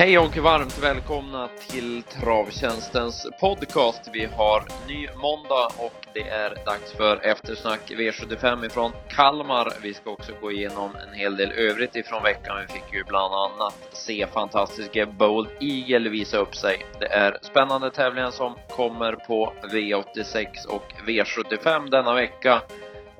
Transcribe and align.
Hej 0.00 0.18
och 0.18 0.36
varmt 0.36 0.78
välkomna 0.82 1.48
till 1.68 2.02
Travtjänstens 2.02 3.26
podcast. 3.40 4.10
Vi 4.12 4.24
har 4.24 4.64
ny 4.88 5.08
måndag 5.16 5.68
och 5.78 6.06
det 6.14 6.28
är 6.28 6.50
dags 6.64 6.92
för 6.92 7.26
eftersnack 7.26 7.80
V75 7.90 8.66
ifrån 8.66 8.92
Kalmar. 9.08 9.72
Vi 9.82 9.94
ska 9.94 10.10
också 10.10 10.32
gå 10.40 10.52
igenom 10.52 10.90
en 11.08 11.14
hel 11.14 11.36
del 11.36 11.52
övrigt 11.52 11.96
ifrån 11.96 12.22
veckan. 12.22 12.56
Vi 12.60 12.74
fick 12.74 12.92
ju 12.92 13.04
bland 13.04 13.34
annat 13.34 13.74
se 13.92 14.26
fantastiske 14.26 15.06
Bold 15.06 15.48
Eagle 15.60 16.10
visa 16.10 16.38
upp 16.38 16.56
sig. 16.56 16.86
Det 17.00 17.06
är 17.06 17.38
spännande 17.42 17.90
tävlingar 17.90 18.30
som 18.30 18.54
kommer 18.68 19.12
på 19.12 19.52
V86 19.62 20.66
och 20.68 20.92
V75 21.06 21.90
denna 21.90 22.14
vecka. 22.14 22.62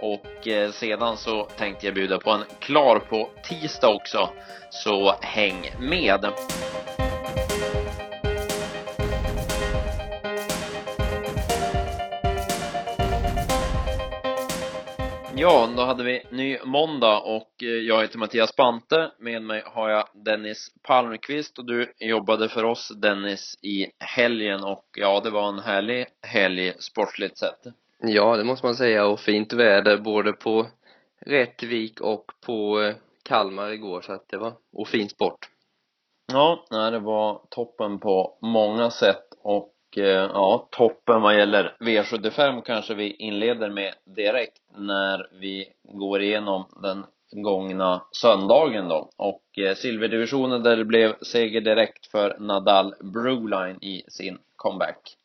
Och 0.02 0.48
eh, 0.48 0.70
sedan 0.70 1.16
så 1.16 1.44
tänkte 1.44 1.86
jag 1.86 1.94
bjuda 1.94 2.18
på 2.18 2.30
en 2.30 2.44
klar 2.60 2.98
på 2.98 3.30
tisdag 3.42 3.88
också. 3.88 4.28
Så 4.70 5.14
häng 5.20 5.70
med! 5.80 6.32
Ja, 15.36 15.68
då 15.76 15.82
hade 15.82 16.04
vi 16.04 16.22
ny 16.30 16.58
måndag 16.64 17.18
och 17.20 17.62
eh, 17.62 17.68
jag 17.68 18.02
heter 18.02 18.18
Mattias 18.18 18.56
Bante. 18.56 19.10
Med 19.18 19.42
mig 19.42 19.62
har 19.66 19.90
jag 19.90 20.04
Dennis 20.14 20.68
Palmqvist 20.82 21.58
och 21.58 21.64
du 21.64 21.92
jobbade 21.98 22.48
för 22.48 22.64
oss 22.64 22.92
Dennis 22.96 23.58
i 23.62 23.86
helgen 23.98 24.64
och 24.64 24.84
ja, 24.96 25.20
det 25.24 25.30
var 25.30 25.48
en 25.48 25.58
härlig 25.58 26.06
helg 26.22 26.72
sportsligt 26.78 27.38
sett. 27.38 27.66
Ja, 28.02 28.36
det 28.36 28.44
måste 28.44 28.66
man 28.66 28.74
säga 28.74 29.06
och 29.06 29.20
fint 29.20 29.52
väder 29.52 29.98
både 29.98 30.32
på 30.32 30.66
Rättvik 31.26 32.00
och 32.00 32.24
på 32.46 32.80
eh, 32.80 32.94
Kalmar 33.22 33.70
igår 33.70 34.00
så 34.00 34.12
att 34.12 34.28
det 34.28 34.38
var, 34.38 34.52
och 34.72 34.88
fin 34.88 35.08
sport. 35.08 35.38
Ja, 36.32 36.64
det 36.90 36.98
var 36.98 37.40
toppen 37.50 37.98
på 37.98 38.38
många 38.42 38.90
sätt 38.90 39.24
och 39.42 39.74
eh, 39.96 40.30
ja, 40.34 40.68
toppen 40.70 41.22
vad 41.22 41.38
gäller 41.38 41.76
V75 41.80 42.62
kanske 42.62 42.94
vi 42.94 43.12
inleder 43.12 43.70
med 43.70 43.94
direkt 44.16 44.62
när 44.76 45.28
vi 45.40 45.66
går 45.82 46.22
igenom 46.22 46.64
den 46.82 47.04
gångna 47.42 48.02
söndagen 48.12 48.88
då 48.88 49.10
och 49.16 49.58
eh, 49.58 49.74
silverdivisionen 49.74 50.62
där 50.62 50.76
det 50.76 50.84
blev 50.84 51.14
seger 51.22 51.60
direkt 51.60 52.06
för 52.06 52.36
Nadal 52.38 52.94
Broline 53.00 53.78
i 53.82 54.02
sin 54.08 54.38
comeback. 54.56 55.16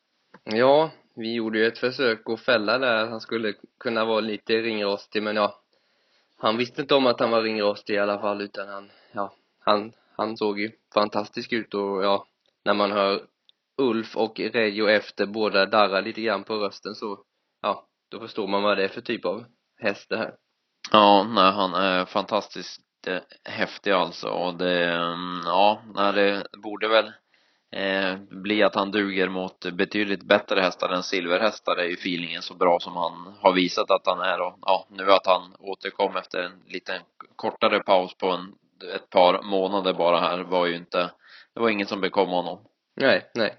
Ja, 0.43 0.89
vi 1.15 1.33
gjorde 1.33 1.59
ju 1.59 1.65
ett 1.65 1.77
försök 1.77 2.29
att 2.29 2.39
fälla 2.39 2.77
där, 2.77 3.05
han 3.05 3.21
skulle 3.21 3.53
kunna 3.79 4.05
vara 4.05 4.19
lite 4.19 4.53
ringrostig 4.53 5.23
men 5.23 5.35
ja 5.35 5.61
han 6.37 6.57
visste 6.57 6.81
inte 6.81 6.95
om 6.95 7.07
att 7.07 7.19
han 7.19 7.31
var 7.31 7.41
ringrostig 7.41 7.93
i 7.93 7.99
alla 7.99 8.19
fall 8.19 8.41
utan 8.41 8.67
han, 8.67 8.91
ja, 9.11 9.33
han, 9.59 9.93
han 10.17 10.37
såg 10.37 10.59
ju 10.59 10.71
fantastisk 10.93 11.53
ut 11.53 11.73
och 11.73 12.03
ja, 12.03 12.25
när 12.65 12.73
man 12.73 12.91
hör 12.91 13.21
Ulf 13.77 14.17
och 14.17 14.39
Reijo 14.39 14.87
efter 14.87 15.25
båda 15.25 15.65
darra 15.65 16.01
lite 16.01 16.21
grann 16.21 16.43
på 16.43 16.55
rösten 16.55 16.95
så, 16.95 17.19
ja, 17.61 17.87
då 18.09 18.19
förstår 18.19 18.47
man 18.47 18.63
vad 18.63 18.77
det 18.77 18.83
är 18.83 18.87
för 18.87 19.01
typ 19.01 19.25
av 19.25 19.45
häst 19.77 20.09
det 20.09 20.17
här. 20.17 20.35
Ja, 20.91 21.23
nej, 21.23 21.51
han 21.51 21.73
är 21.73 22.05
fantastiskt 22.05 23.07
eh, 23.07 23.21
häftig 23.43 23.91
alltså 23.91 24.27
och 24.27 24.57
det, 24.57 24.93
mm, 24.93 25.41
ja, 25.45 25.81
nej, 25.95 26.13
det 26.13 26.43
borde 26.63 26.87
väl 26.87 27.11
eh, 27.75 28.17
bli 28.29 28.63
att 28.63 28.75
han 28.75 28.91
duger 28.91 29.29
mot 29.29 29.73
betydligt 29.73 30.23
bättre 30.23 30.61
hästar 30.61 30.89
än 30.89 31.03
silverhästar 31.03 31.75
är 31.77 31.85
ju 31.85 31.93
feelingen 31.93 32.41
så 32.41 32.53
bra 32.53 32.79
som 32.79 32.95
han 32.95 33.35
har 33.39 33.53
visat 33.53 33.91
att 33.91 34.07
han 34.07 34.19
är 34.19 34.41
och 34.41 34.59
ja, 34.61 34.87
nu 34.89 35.11
att 35.11 35.27
han 35.27 35.55
återkom 35.59 36.15
efter 36.15 36.39
en 36.39 36.63
liten 36.67 37.01
kortare 37.35 37.79
paus 37.79 38.17
på 38.17 38.27
en, 38.27 38.53
ett 38.95 39.09
par 39.09 39.41
månader 39.41 39.93
bara 39.93 40.19
här 40.19 40.39
var 40.39 40.65
ju 40.65 40.75
inte, 40.75 41.11
det 41.53 41.59
var 41.59 41.69
inget 41.69 41.89
som 41.89 42.01
bekom 42.01 42.29
honom. 42.29 42.59
Nej, 42.95 43.31
nej. 43.35 43.57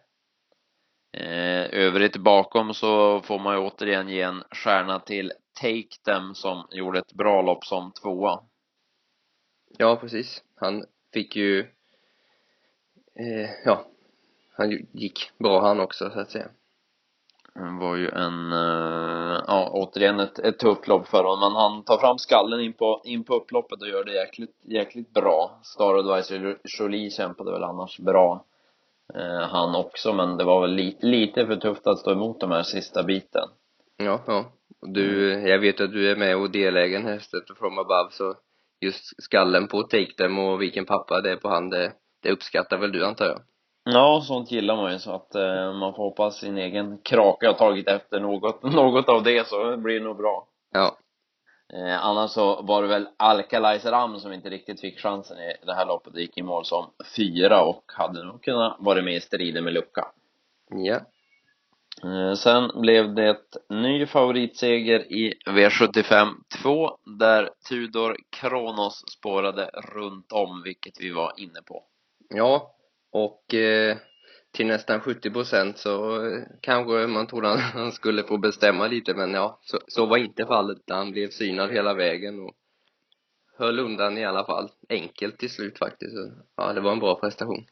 Eh, 1.12 1.64
övrigt 1.72 2.16
bakom 2.16 2.74
så 2.74 3.20
får 3.20 3.38
man 3.38 3.54
ju 3.54 3.60
återigen 3.60 4.08
ge 4.08 4.22
en 4.22 4.44
stjärna 4.50 5.00
till 5.00 5.32
Take 5.60 5.96
Them 6.04 6.34
som 6.34 6.68
gjorde 6.70 6.98
ett 6.98 7.12
bra 7.12 7.42
lopp 7.42 7.64
som 7.64 7.92
tvåa. 7.92 8.40
Ja, 9.78 9.96
precis. 9.96 10.42
Han 10.56 10.84
fick 11.12 11.36
ju 11.36 11.60
eh, 13.20 13.50
ja, 13.64 13.86
han 14.56 14.70
gick 14.92 15.30
bra 15.38 15.60
han 15.60 15.80
också 15.80 16.10
så 16.10 16.20
att 16.20 16.30
säga. 16.30 16.48
Det 17.54 17.78
var 17.80 17.96
ju 17.96 18.08
en, 18.08 18.52
uh, 18.52 19.42
ja 19.46 19.70
återigen 19.72 20.20
ett, 20.20 20.38
ett 20.38 20.58
tufft 20.58 20.88
lopp 20.88 21.08
för 21.08 21.24
honom, 21.24 21.40
men 21.40 21.62
han 21.62 21.84
tar 21.84 21.98
fram 21.98 22.18
skallen 22.18 22.60
in 22.60 22.72
på, 22.72 23.02
in 23.04 23.24
på 23.24 23.34
upploppet 23.34 23.82
och 23.82 23.88
gör 23.88 24.04
det 24.04 24.12
jäkligt, 24.12 24.56
jäkligt 24.64 25.12
bra. 25.14 25.60
Star 25.62 25.94
Advisor 25.94 26.58
Jolie 26.64 27.10
kämpade 27.10 27.52
väl 27.52 27.64
annars 27.64 27.98
bra 27.98 28.44
uh, 29.16 29.40
han 29.40 29.74
också, 29.74 30.12
men 30.12 30.36
det 30.36 30.44
var 30.44 30.60
väl 30.60 30.74
li, 30.74 30.96
lite 31.00 31.46
för 31.46 31.56
tufft 31.56 31.86
att 31.86 31.98
stå 31.98 32.12
emot 32.12 32.40
de 32.40 32.50
här 32.50 32.62
sista 32.62 33.02
biten. 33.02 33.48
Ja, 33.96 34.20
ja. 34.26 34.44
Du, 34.80 35.32
jag 35.48 35.58
vet 35.58 35.80
att 35.80 35.92
du 35.92 36.10
är 36.10 36.16
med 36.16 36.36
och 36.36 36.50
deläger 36.50 37.00
hästet 37.00 37.44
from 37.58 37.78
above, 37.78 38.10
så 38.10 38.34
just 38.80 39.22
skallen 39.22 39.68
på 39.68 39.82
Take 39.82 40.12
Them 40.16 40.38
och 40.38 40.62
vilken 40.62 40.84
pappa 40.84 41.20
det 41.20 41.30
är 41.30 41.36
på 41.36 41.48
han, 41.48 41.70
det, 41.70 41.92
det 42.22 42.32
uppskattar 42.32 42.78
väl 42.78 42.92
du 42.92 43.04
antar 43.04 43.26
jag? 43.26 43.40
Ja, 43.88 44.20
sånt 44.20 44.50
gillar 44.50 44.76
man 44.76 44.92
ju 44.92 44.98
så 44.98 45.12
att 45.12 45.34
eh, 45.34 45.72
man 45.72 45.94
får 45.94 46.02
hoppas 46.02 46.38
sin 46.38 46.58
egen 46.58 46.98
krake 46.98 47.46
har 47.46 47.54
tagit 47.54 47.88
efter 47.88 48.20
något, 48.20 48.62
något 48.72 49.08
av 49.08 49.22
det 49.22 49.48
så 49.48 49.76
blir 49.76 49.98
det 49.98 50.04
nog 50.04 50.16
bra. 50.16 50.46
Ja. 50.72 50.96
Eh, 51.72 52.04
annars 52.06 52.30
så 52.30 52.62
var 52.62 52.82
det 52.82 52.88
väl 52.88 53.08
Alcalais 53.16 53.84
Ram 53.84 54.20
som 54.20 54.32
inte 54.32 54.50
riktigt 54.50 54.80
fick 54.80 54.98
chansen 54.98 55.38
i 55.38 55.54
det 55.66 55.74
här 55.74 55.86
loppet. 55.86 56.14
Det 56.14 56.20
gick 56.20 56.38
i 56.38 56.42
mål 56.42 56.64
som 56.64 56.86
fyra 57.16 57.62
och 57.62 57.84
hade 57.86 58.24
nog 58.24 58.42
kunnat 58.42 58.76
vara 58.78 59.02
med 59.02 59.14
i 59.14 59.20
striden 59.20 59.64
med 59.64 59.72
lucka. 59.72 60.06
Ja. 60.70 61.00
Eh, 62.04 62.34
sen 62.34 62.80
blev 62.80 63.14
det 63.14 63.28
ett 63.30 63.56
ny 63.68 64.06
favoritseger 64.06 65.12
i 65.12 65.34
V75 65.46 66.32
2 66.62 66.90
där 67.18 67.50
Tudor 67.68 68.16
Kronos 68.30 69.04
spårade 69.18 69.70
runt 69.94 70.32
om, 70.32 70.62
vilket 70.62 71.00
vi 71.00 71.12
var 71.12 71.32
inne 71.36 71.62
på. 71.66 71.84
Ja, 72.28 72.72
och 73.12 73.54
eh, 73.54 73.96
till 74.52 74.66
nästan 74.66 75.00
70 75.00 75.30
procent 75.30 75.78
så 75.78 76.26
eh, 76.26 76.42
kanske 76.60 77.06
man 77.06 77.26
trodde 77.26 77.48
han, 77.48 77.58
han 77.74 77.92
skulle 77.92 78.22
få 78.22 78.38
bestämma 78.38 78.86
lite 78.86 79.14
men 79.14 79.34
ja, 79.34 79.58
så, 79.62 79.78
så 79.88 80.06
var 80.06 80.16
inte 80.16 80.46
fallet. 80.46 80.78
Han 80.88 81.10
blev 81.12 81.30
synad 81.30 81.70
hela 81.70 81.94
vägen 81.94 82.40
och 82.40 82.54
höll 83.58 83.78
undan 83.78 84.18
i 84.18 84.24
alla 84.24 84.44
fall. 84.44 84.70
Enkelt 84.88 85.38
till 85.38 85.50
slut 85.50 85.78
faktiskt. 85.78 86.14
Ja, 86.56 86.72
det 86.72 86.80
var 86.80 86.92
en 86.92 86.98
bra 86.98 87.14
prestation. 87.20 87.66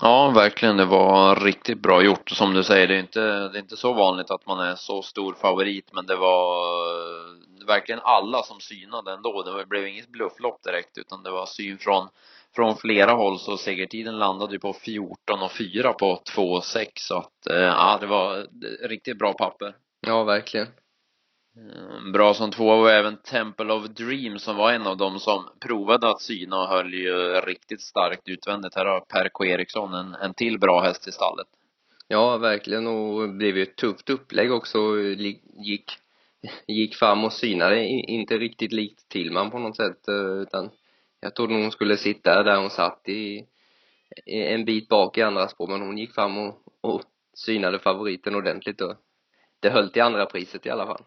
Ja, 0.00 0.30
verkligen. 0.30 0.76
Det 0.76 0.84
var 0.84 1.36
riktigt 1.36 1.78
bra 1.78 2.02
gjort. 2.02 2.30
Som 2.30 2.54
du 2.54 2.62
säger, 2.62 2.88
det 2.88 2.94
är 2.94 3.00
inte, 3.00 3.20
det 3.20 3.58
är 3.58 3.62
inte 3.62 3.76
så 3.76 3.92
vanligt 3.92 4.30
att 4.30 4.46
man 4.46 4.60
är 4.60 4.74
så 4.74 5.02
stor 5.02 5.34
favorit, 5.34 5.90
men 5.92 6.06
det 6.06 6.16
var 6.16 6.56
eh, 6.90 7.66
verkligen 7.66 8.00
alla 8.04 8.42
som 8.42 8.60
synade 8.60 9.12
ändå. 9.12 9.42
Det 9.42 9.66
blev 9.66 9.86
inget 9.86 10.08
blufflopp 10.08 10.62
direkt, 10.62 10.98
utan 10.98 11.22
det 11.22 11.30
var 11.30 11.46
syn 11.46 11.78
från 11.78 12.08
från 12.56 12.76
flera 12.76 13.12
håll 13.12 13.38
så 13.38 13.56
segertiden 13.56 14.18
landade 14.18 14.52
ju 14.52 14.58
på 14.58 14.72
14 14.72 15.42
och 15.42 15.52
4 15.52 15.92
på 15.92 16.22
2 16.34 16.42
och 16.42 16.64
6 16.64 16.90
så 16.94 17.18
att 17.18 17.46
eh, 17.50 17.56
ja, 17.56 17.98
det 18.00 18.06
var 18.06 18.46
riktigt 18.88 19.18
bra 19.18 19.32
papper. 19.32 19.74
Ja, 20.06 20.24
verkligen. 20.24 20.66
Eh, 21.56 22.12
bra 22.12 22.34
som 22.34 22.50
två 22.50 22.76
var 22.76 22.90
även 22.90 23.16
Temple 23.16 23.72
of 23.72 23.84
Dreams 23.88 24.42
som 24.42 24.56
var 24.56 24.72
en 24.72 24.86
av 24.86 24.96
dem 24.96 25.18
som 25.18 25.44
provade 25.60 26.08
att 26.08 26.20
syna 26.20 26.60
och 26.60 26.68
höll 26.68 26.94
ju 26.94 27.14
riktigt 27.40 27.80
starkt 27.80 28.28
utvändigt. 28.28 28.74
Här 28.74 28.86
har 28.86 29.00
Per 29.00 29.28
K 29.28 29.44
Eriksson 29.44 29.94
en, 29.94 30.14
en 30.14 30.34
till 30.34 30.58
bra 30.58 30.80
häst 30.80 31.08
i 31.08 31.12
stallet. 31.12 31.46
Ja, 32.08 32.36
verkligen 32.36 32.86
och 32.86 33.28
det 33.28 33.34
blev 33.34 33.56
ju 33.56 33.62
ett 33.62 33.76
tufft 33.76 34.10
upplägg 34.10 34.52
också. 34.52 34.78
Gick, 35.58 35.92
gick 36.66 36.94
fram 36.94 37.24
och 37.24 37.32
synade 37.32 37.84
inte 37.86 38.38
riktigt 38.38 38.72
likt 38.72 39.08
Tillman 39.08 39.50
på 39.50 39.58
något 39.58 39.76
sätt 39.76 40.08
eh, 40.08 40.42
utan 40.42 40.70
jag 41.20 41.34
trodde 41.34 41.54
hon 41.54 41.72
skulle 41.72 41.96
sitta 41.96 42.42
där 42.42 42.56
hon 42.56 42.70
satt 42.70 43.08
i, 43.08 43.46
en 44.26 44.64
bit 44.64 44.88
bak 44.88 45.18
i 45.18 45.22
andra 45.22 45.48
spår 45.48 45.66
men 45.66 45.80
hon 45.80 45.98
gick 45.98 46.14
fram 46.14 46.38
och, 46.38 46.54
och 46.80 47.02
synade 47.34 47.78
favoriten 47.78 48.34
ordentligt 48.34 48.80
och 48.80 48.96
det 49.60 49.70
höll 49.70 49.90
till 49.90 50.02
andra 50.02 50.26
priset 50.26 50.66
i 50.66 50.70
alla 50.70 50.86
fall. 50.86 51.02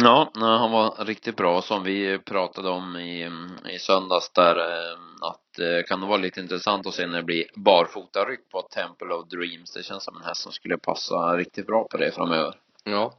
Ja, 0.00 0.30
han 0.34 0.70
var 0.72 1.04
riktigt 1.04 1.36
bra 1.36 1.62
som 1.62 1.84
vi 1.84 2.18
pratade 2.18 2.68
om 2.68 2.96
i, 2.96 3.30
i 3.70 3.78
söndags 3.78 4.32
där 4.32 4.56
eh, 4.56 4.98
att 5.20 5.42
det 5.56 5.88
kan 5.88 6.00
vara 6.00 6.16
lite 6.16 6.40
intressant 6.40 6.86
att 6.86 6.94
se 6.94 7.06
när 7.06 7.16
det 7.16 7.22
blir 7.22 7.44
barfotaryck 7.54 8.48
på 8.48 8.62
Temple 8.62 9.14
of 9.14 9.28
Dreams. 9.28 9.72
Det 9.72 9.82
känns 9.82 10.04
som 10.04 10.16
en 10.16 10.22
häst 10.22 10.40
som 10.40 10.52
skulle 10.52 10.78
passa 10.78 11.36
riktigt 11.36 11.66
bra 11.66 11.88
på 11.90 11.96
det 11.96 12.12
framöver. 12.12 12.54
Ja, 12.84 13.12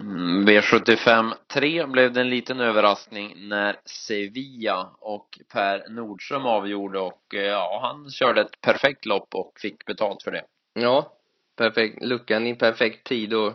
Mm, 0.00 0.48
V75 0.48 1.34
3 1.46 1.86
blev 1.86 2.12
det 2.12 2.20
en 2.20 2.30
liten 2.30 2.60
överraskning 2.60 3.48
när 3.48 3.76
Sevilla 3.84 4.90
och 5.00 5.38
Per 5.52 5.88
Nordström 5.88 6.46
avgjorde 6.46 7.00
och 7.00 7.34
eh, 7.34 7.42
ja, 7.42 7.80
han 7.82 8.10
körde 8.10 8.40
ett 8.40 8.60
perfekt 8.60 9.06
lopp 9.06 9.34
och 9.34 9.52
fick 9.60 9.84
betalt 9.84 10.22
för 10.22 10.30
det. 10.30 10.44
Ja, 10.72 11.12
perfekt, 11.56 12.04
luckan 12.04 12.46
i 12.46 12.54
perfekt 12.54 13.06
tid 13.06 13.34
och, 13.34 13.52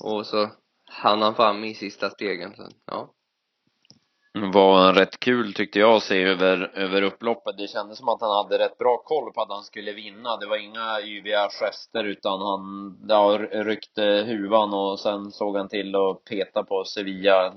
och 0.00 0.26
så 0.26 0.50
hann 0.90 1.22
han 1.22 1.34
fram 1.34 1.64
i 1.64 1.74
sista 1.74 2.10
stegen 2.10 2.54
så, 2.56 2.68
ja 2.86 3.14
var 4.34 4.92
rätt 4.92 5.20
kul 5.20 5.54
tyckte 5.54 5.78
jag 5.78 5.96
att 5.96 6.02
se 6.02 6.22
över, 6.22 6.72
över 6.74 7.02
upploppet. 7.02 7.58
Det 7.58 7.68
kändes 7.68 7.98
som 7.98 8.08
att 8.08 8.20
han 8.20 8.30
hade 8.30 8.58
rätt 8.58 8.78
bra 8.78 8.96
koll 8.96 9.32
på 9.32 9.42
att 9.42 9.50
han 9.50 9.62
skulle 9.62 9.92
vinna. 9.92 10.36
Det 10.36 10.46
var 10.46 10.56
inga 10.56 11.00
yviga 11.00 11.48
gester 11.48 12.04
utan 12.04 12.40
han 12.40 12.96
ja, 13.08 13.38
ryckte 13.52 14.02
huvan 14.02 14.74
och 14.74 15.00
sen 15.00 15.30
såg 15.30 15.56
han 15.56 15.68
till 15.68 15.96
att 15.96 16.24
peta 16.24 16.64
på 16.64 16.84
Sevilla 16.84 17.52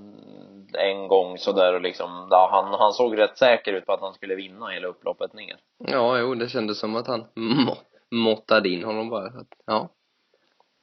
en 0.74 1.08
gång 1.08 1.38
sådär 1.38 1.74
och 1.74 1.82
liksom, 1.82 2.28
ja, 2.32 2.50
han, 2.52 2.80
han 2.80 2.94
såg 2.94 3.18
rätt 3.18 3.38
säker 3.38 3.74
ut 3.74 3.86
på 3.86 3.94
att 3.94 4.02
han 4.02 4.14
skulle 4.14 4.36
vinna 4.36 4.68
hela 4.68 4.88
upploppet 4.88 5.34
ner. 5.34 5.56
Ja, 5.78 6.20
jo, 6.20 6.36
det 6.36 6.50
kändes 6.50 6.80
som 6.80 6.96
att 6.96 7.08
han 7.08 7.26
må, 7.36 7.78
måttade 8.12 8.70
in 8.70 8.84
honom 8.84 9.10
bara. 9.10 9.32
Ja. 9.66 9.90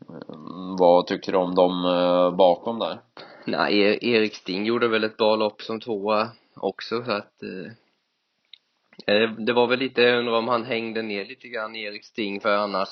Mm, 0.09 0.77
vad 0.77 1.06
tycker 1.06 1.33
du 1.33 1.39
om 1.39 1.55
dem 1.55 1.85
eh, 1.85 2.37
bakom 2.37 2.79
där? 2.79 2.99
Nej, 3.44 3.81
e- 3.81 3.99
Erik 4.03 4.35
Sting 4.35 4.67
gjorde 4.67 4.89
väl 4.89 5.05
ett 5.05 5.17
bra 5.17 5.37
lopp 5.37 5.62
som 5.62 5.81
tvåa 5.81 6.31
också 6.55 7.05
så 7.05 7.12
att 7.12 7.43
eh, 7.43 7.73
eh, 9.15 9.31
det 9.31 9.53
var 9.53 9.67
väl 9.67 9.79
lite, 9.79 10.03
jag 10.03 10.19
undrar 10.19 10.39
om 10.39 10.49
han 10.49 10.65
hängde 10.65 11.03
ner 11.03 11.25
lite 11.25 11.49
grann 11.49 11.77
Erik 11.77 12.05
Sting 12.05 12.41
för 12.41 12.56
annars 12.56 12.89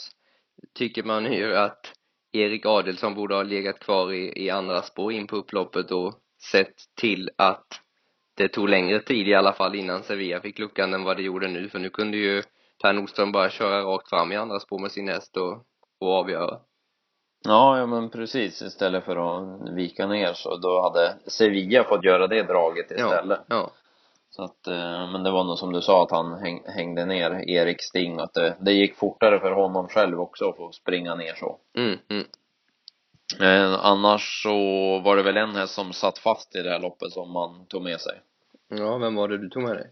tycker 0.75 1.03
man 1.03 1.33
ju 1.33 1.57
att 1.57 1.93
Erik 2.33 2.67
Adelsson 2.67 3.15
borde 3.15 3.35
ha 3.35 3.43
legat 3.43 3.79
kvar 3.79 4.13
i, 4.13 4.45
i 4.45 4.51
andra 4.51 4.83
spår 4.83 5.13
in 5.13 5.27
på 5.27 5.37
upploppet 5.37 5.91
och 5.91 6.15
sett 6.53 6.75
till 7.01 7.31
att 7.37 7.81
det 8.35 8.49
tog 8.49 8.69
längre 8.69 9.01
tid 9.01 9.29
i 9.29 9.35
alla 9.35 9.53
fall 9.53 9.75
innan 9.75 10.03
Sevilla 10.03 10.41
fick 10.41 10.59
luckan 10.59 10.95
än 10.95 11.05
vad 11.05 11.17
det 11.17 11.23
gjorde 11.23 11.49
nu 11.49 11.69
för 11.69 11.79
nu 11.79 11.91
kunde 11.91 12.17
ju 12.17 12.43
Per 12.83 12.93
Nordström 12.93 13.33
bara 13.33 13.51
köra 13.51 13.83
rakt 13.83 14.09
fram 14.09 14.33
i 14.33 14.37
andra 14.37 14.61
spår 14.61 14.79
med 14.79 14.93
sin 14.93 15.09
häst 15.09 15.37
och, 15.37 15.65
och 16.01 16.15
avgöra. 16.15 16.61
Ja, 17.45 17.79
ja 17.79 17.87
men 17.87 18.11
precis. 18.11 18.63
Istället 18.63 19.05
för 19.05 19.17
att 19.17 19.71
vika 19.71 20.07
ner 20.07 20.33
så 20.33 20.57
då 20.57 20.83
hade 20.83 21.15
Sevilla 21.27 21.85
fått 21.85 22.05
göra 22.05 22.27
det 22.27 22.43
draget 22.43 22.91
istället. 22.91 23.41
Ja, 23.49 23.57
ja. 23.57 23.71
Så 24.31 24.43
att, 24.43 24.67
eh, 24.67 25.11
men 25.13 25.23
det 25.23 25.31
var 25.31 25.45
nog 25.45 25.59
som 25.59 25.73
du 25.73 25.81
sa 25.81 26.03
att 26.03 26.11
han 26.11 26.39
häng, 26.39 26.63
hängde 26.67 27.05
ner 27.05 27.51
Erik 27.51 27.83
Sting 27.83 28.21
att 28.21 28.35
det, 28.35 28.57
det 28.61 28.73
gick 28.73 28.97
fortare 28.97 29.41
för 29.41 29.51
honom 29.51 29.89
själv 29.89 30.21
också 30.21 30.49
att 30.49 30.57
få 30.57 30.73
springa 30.73 31.15
ner 31.15 31.35
så. 31.35 31.59
Mm, 31.77 31.99
mm. 32.09 32.25
Eh, 33.41 33.85
annars 33.85 34.43
så 34.43 34.53
var 34.99 35.17
det 35.17 35.23
väl 35.23 35.37
en 35.37 35.55
häst 35.57 35.75
som 35.75 35.93
satt 35.93 36.19
fast 36.19 36.57
i 36.57 36.63
det 36.63 36.71
här 36.71 36.81
loppet 36.81 37.13
som 37.13 37.33
man 37.33 37.67
tog 37.67 37.83
med 37.83 38.01
sig. 38.01 38.21
Ja, 38.69 38.99
vem 38.99 39.15
var 39.15 39.29
det 39.29 39.39
du 39.39 39.49
tog 39.49 39.63
med 39.63 39.77
dig? 39.77 39.91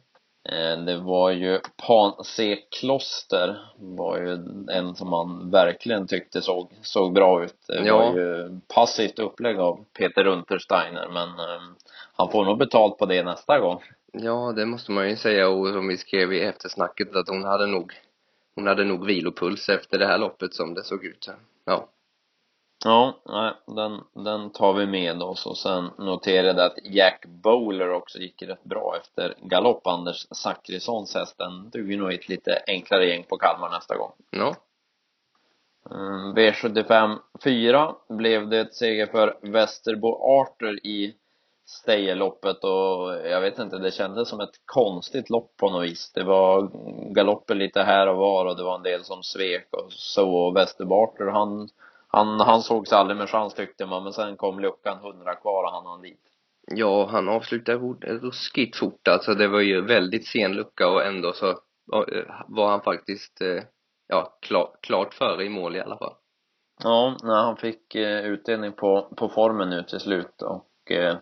Eh, 0.52 0.78
det 0.84 0.96
var 0.96 1.30
ju 1.30 1.60
Pan 1.86 2.24
C. 2.24 2.58
Kloster 2.80 3.58
var 3.76 4.18
ju 4.18 4.32
en 4.72 4.94
som 4.96 5.10
man 5.10 5.50
verkligen 5.50 6.06
tyckte 6.06 6.42
såg, 6.42 6.72
såg 6.82 7.12
bra 7.12 7.44
ut. 7.44 7.54
Det 7.68 7.86
Ja. 7.86 7.98
var 7.98 8.16
ju 8.18 8.60
passivt 8.74 9.18
upplägg 9.18 9.58
av 9.58 9.84
Peter 9.98 10.26
Untersteiner 10.26 11.08
men 11.08 11.28
eh, 11.28 11.62
han 12.16 12.30
får 12.30 12.44
nog 12.44 12.58
betalt 12.58 12.98
på 12.98 13.06
det 13.06 13.22
nästa 13.22 13.58
gång. 13.58 13.82
Ja, 14.12 14.52
det 14.56 14.66
måste 14.66 14.92
man 14.92 15.08
ju 15.08 15.16
säga 15.16 15.48
och 15.48 15.66
som 15.66 15.88
vi 15.88 15.96
skrev 15.96 16.32
i 16.32 16.40
eftersnacket 16.40 17.16
att 17.16 17.28
hon 17.28 17.44
hade 17.44 17.66
nog 17.66 17.92
hon 18.54 18.66
hade 18.66 18.84
nog 18.84 19.06
vilopuls 19.06 19.68
efter 19.68 19.98
det 19.98 20.06
här 20.06 20.18
loppet 20.18 20.54
som 20.54 20.74
det 20.74 20.84
såg 20.84 21.04
ut. 21.04 21.28
Ja. 21.64 21.88
Ja, 22.84 23.18
nej, 23.24 23.52
den, 23.66 24.00
den 24.24 24.50
tar 24.50 24.72
vi 24.72 24.86
med 24.86 25.22
oss 25.22 25.46
och 25.46 25.58
sen 25.58 25.90
noterade 25.98 26.64
att 26.64 26.78
Jack 26.84 27.26
Bowler 27.26 27.90
också 27.90 28.18
gick 28.18 28.42
rätt 28.42 28.64
bra 28.64 28.96
efter 29.00 29.34
galopp. 29.42 29.86
Anders 29.86 30.26
Zachrissons 30.30 31.14
häst, 31.14 31.38
den 31.38 31.70
duger 31.70 31.96
nog 31.96 32.12
i 32.12 32.14
ett 32.14 32.28
lite 32.28 32.62
enklare 32.66 33.06
gäng 33.06 33.24
på 33.24 33.36
Kalmar 33.36 33.70
nästa 33.70 33.96
gång. 33.96 34.12
Ja. 34.30 34.54
Mm, 35.90 36.34
V75 36.34 37.16
4 37.44 37.94
blev 38.08 38.48
det 38.48 38.60
ett 38.60 38.74
seger 38.74 39.06
för 39.06 39.38
Västerbo 39.42 40.40
Arter 40.40 40.86
i 40.86 41.14
Stayerloppet 41.66 42.64
och 42.64 43.14
jag 43.26 43.40
vet 43.40 43.58
inte, 43.58 43.78
det 43.78 43.90
kändes 43.90 44.28
som 44.28 44.40
ett 44.40 44.60
konstigt 44.64 45.30
lopp 45.30 45.56
på 45.56 45.70
något 45.70 45.84
vis. 45.84 46.12
Det 46.14 46.24
var 46.24 46.70
galopper 47.12 47.54
lite 47.54 47.82
här 47.82 48.06
och 48.06 48.16
var 48.16 48.46
och 48.46 48.56
det 48.56 48.64
var 48.64 48.74
en 48.74 48.82
del 48.82 49.04
som 49.04 49.22
svek 49.22 49.68
och 49.70 49.92
så 49.92 50.36
och 50.36 50.56
Västerbo 50.56 50.94
Arter 50.94 51.26
han, 51.26 51.68
han, 52.18 52.40
han 52.40 52.62
sågs 52.62 52.92
aldrig 52.92 53.16
med 53.16 53.28
chans 53.28 53.54
tyckte 53.54 53.86
man 53.86 54.04
men 54.04 54.12
sen 54.12 54.36
kom 54.36 54.60
luckan 54.60 54.98
100 54.98 55.34
kvar 55.34 55.64
och 55.64 55.70
han 55.70 55.86
hann 55.86 56.02
dit. 56.02 56.20
Ja, 56.70 57.06
han 57.06 57.28
avslutade 57.28 57.78
ruskigt 58.02 58.76
fort 58.76 59.08
alltså. 59.08 59.34
Det 59.34 59.48
var 59.48 59.60
ju 59.60 59.80
väldigt 59.80 60.26
sen 60.26 60.52
lucka 60.52 60.88
och 60.88 61.06
ändå 61.06 61.32
så 61.32 61.58
var 62.48 62.70
han 62.70 62.80
faktiskt, 62.80 63.40
eh, 63.40 63.62
ja, 64.08 64.38
klar, 64.40 64.70
klart 64.82 65.14
före 65.14 65.44
i 65.44 65.48
mål 65.48 65.76
i 65.76 65.80
alla 65.80 65.96
fall. 65.96 66.14
Ja, 66.82 67.16
nej, 67.22 67.36
han 67.36 67.56
fick 67.56 67.94
eh, 67.94 68.24
utdelning 68.24 68.72
på, 68.72 69.08
på 69.16 69.28
formen 69.28 69.70
nu 69.70 69.82
till 69.82 70.00
slut 70.00 70.42
och 70.42 70.92
eh, 70.92 71.16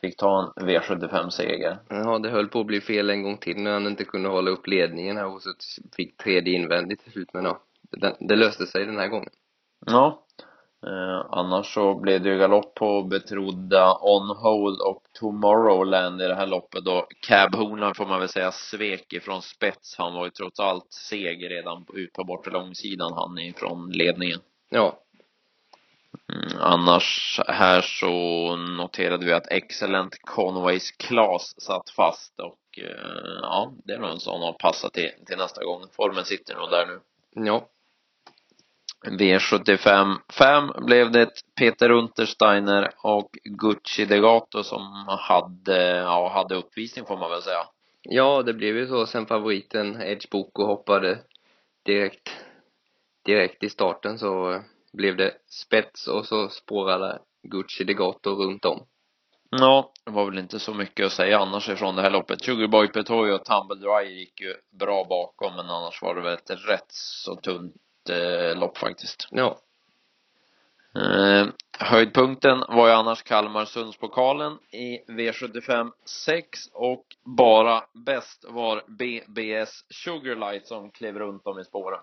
fick 0.00 0.16
ta 0.16 0.52
en 0.56 0.68
V75-seger. 0.68 1.78
Ja, 1.88 2.18
det 2.18 2.30
höll 2.30 2.48
på 2.48 2.60
att 2.60 2.66
bli 2.66 2.80
fel 2.80 3.10
en 3.10 3.22
gång 3.22 3.38
till 3.38 3.62
när 3.62 3.72
han 3.72 3.86
inte 3.86 4.04
kunde 4.04 4.28
hålla 4.28 4.50
upp 4.50 4.66
ledningen 4.66 5.16
här 5.16 5.26
och 5.26 5.42
så 5.42 5.50
fick 5.96 6.16
tredje 6.16 6.54
invändigt 6.54 7.02
till 7.02 7.12
slut 7.12 7.28
men 7.32 7.44
ja, 7.44 7.60
det, 7.90 8.16
det 8.20 8.36
löste 8.36 8.66
sig 8.66 8.86
den 8.86 8.98
här 8.98 9.08
gången. 9.08 9.30
Ja. 9.86 10.26
Eh, 10.86 11.26
annars 11.30 11.74
så 11.74 11.94
blev 11.94 12.22
det 12.22 12.28
ju 12.28 12.38
galopp 12.38 12.74
på 12.74 13.02
betrodda 13.02 13.98
On 14.00 14.36
Hold 14.36 14.80
och 14.80 15.02
Tomorrowland 15.20 16.22
i 16.22 16.26
det 16.26 16.34
här 16.34 16.46
loppet 16.46 16.84
då. 16.84 17.06
Cab 17.20 17.54
Hornar 17.54 17.94
får 17.94 18.06
man 18.06 18.20
väl 18.20 18.28
säga 18.28 18.52
svek 18.52 19.12
ifrån 19.12 19.42
spets. 19.42 19.94
Han 19.98 20.14
var 20.14 20.24
ju 20.24 20.30
trots 20.30 20.60
allt 20.60 20.92
seg 20.92 21.50
redan 21.50 21.86
ut 21.94 22.12
på 22.12 22.24
bortre 22.24 22.50
långsidan 22.50 23.12
han 23.12 23.38
ifrån 23.38 23.90
ledningen. 23.90 24.40
Ja, 24.70 25.00
Mm, 26.32 26.58
annars 26.60 27.40
här 27.48 27.80
så 27.80 28.10
noterade 28.56 29.26
vi 29.26 29.32
att 29.32 29.52
Excellent 29.52 30.18
Conways 30.22 30.90
Class 30.90 31.54
satt 31.60 31.90
fast 31.90 32.40
och 32.40 32.78
eh, 32.78 33.38
ja, 33.42 33.72
det 33.84 33.92
är 33.92 33.98
nog 33.98 34.10
en 34.10 34.20
sån 34.20 34.42
att 34.42 34.58
passa 34.58 34.90
till, 34.90 35.10
till 35.26 35.36
nästa 35.36 35.64
gång. 35.64 35.82
Formen 35.92 36.24
sitter 36.24 36.56
nog 36.56 36.70
där 36.70 36.86
nu. 36.86 37.00
ja, 37.46 37.68
V75 39.06 40.16
5 40.32 40.72
blev 40.86 41.10
det 41.10 41.30
Peter 41.58 41.90
Untersteiner 41.90 42.90
och 43.02 43.30
Gucci 43.44 44.04
Degato 44.04 44.62
som 44.62 45.06
hade, 45.20 45.96
ja, 45.96 46.28
hade 46.34 46.54
uppvisning 46.54 47.04
får 47.06 47.18
man 47.18 47.30
väl 47.30 47.42
säga. 47.42 47.66
Ja, 48.02 48.42
det 48.42 48.54
blev 48.54 48.76
ju 48.76 48.86
så 48.86 49.06
sen 49.06 49.26
favoriten 49.26 50.02
Edge 50.02 50.30
Boko 50.30 50.64
hoppade 50.64 51.18
direkt, 51.84 52.30
direkt 53.24 53.62
i 53.62 53.68
starten 53.68 54.18
så 54.18 54.62
blev 54.92 55.16
det 55.16 55.32
spets 55.46 56.06
och 56.08 56.26
så 56.26 56.48
spårade 56.48 57.18
Gucci 57.42 57.84
Degato 57.84 58.30
runt 58.30 58.64
om. 58.64 58.86
Ja, 59.50 59.92
det 60.04 60.10
var 60.10 60.24
väl 60.24 60.38
inte 60.38 60.58
så 60.58 60.74
mycket 60.74 61.06
att 61.06 61.12
säga 61.12 61.38
annars 61.38 61.68
ifrån 61.68 61.96
det 61.96 62.02
här 62.02 62.10
loppet. 62.10 62.44
Sugarboy 62.44 62.88
Petoy 62.88 63.32
och 63.32 63.44
Tumble 63.44 63.76
Dry 63.76 64.18
gick 64.18 64.40
ju 64.40 64.54
bra 64.70 65.04
bakom 65.04 65.56
men 65.56 65.70
annars 65.70 66.02
var 66.02 66.14
det 66.14 66.20
väl 66.20 66.34
ett 66.34 66.68
rätt 66.68 66.92
så 66.92 67.36
tunt 67.36 67.74
eh, 68.08 68.58
lopp 68.58 68.78
faktiskt. 68.78 69.28
Ja, 69.30 69.60
Eh, 70.94 71.46
höjdpunkten 71.78 72.58
var 72.68 72.88
ju 72.88 72.92
annars 72.94 73.22
Kalmar-Sundspokalen 73.22 74.58
i 74.70 74.98
V75 75.08 75.90
6 76.04 76.58
och 76.72 77.04
bara 77.24 77.82
bäst 78.06 78.44
var 78.48 78.82
BBS 78.86 79.84
Sugarlight 79.90 80.66
som 80.66 80.90
klev 80.90 81.18
runt 81.18 81.46
om 81.46 81.58
i 81.58 81.64
spåren. 81.64 82.00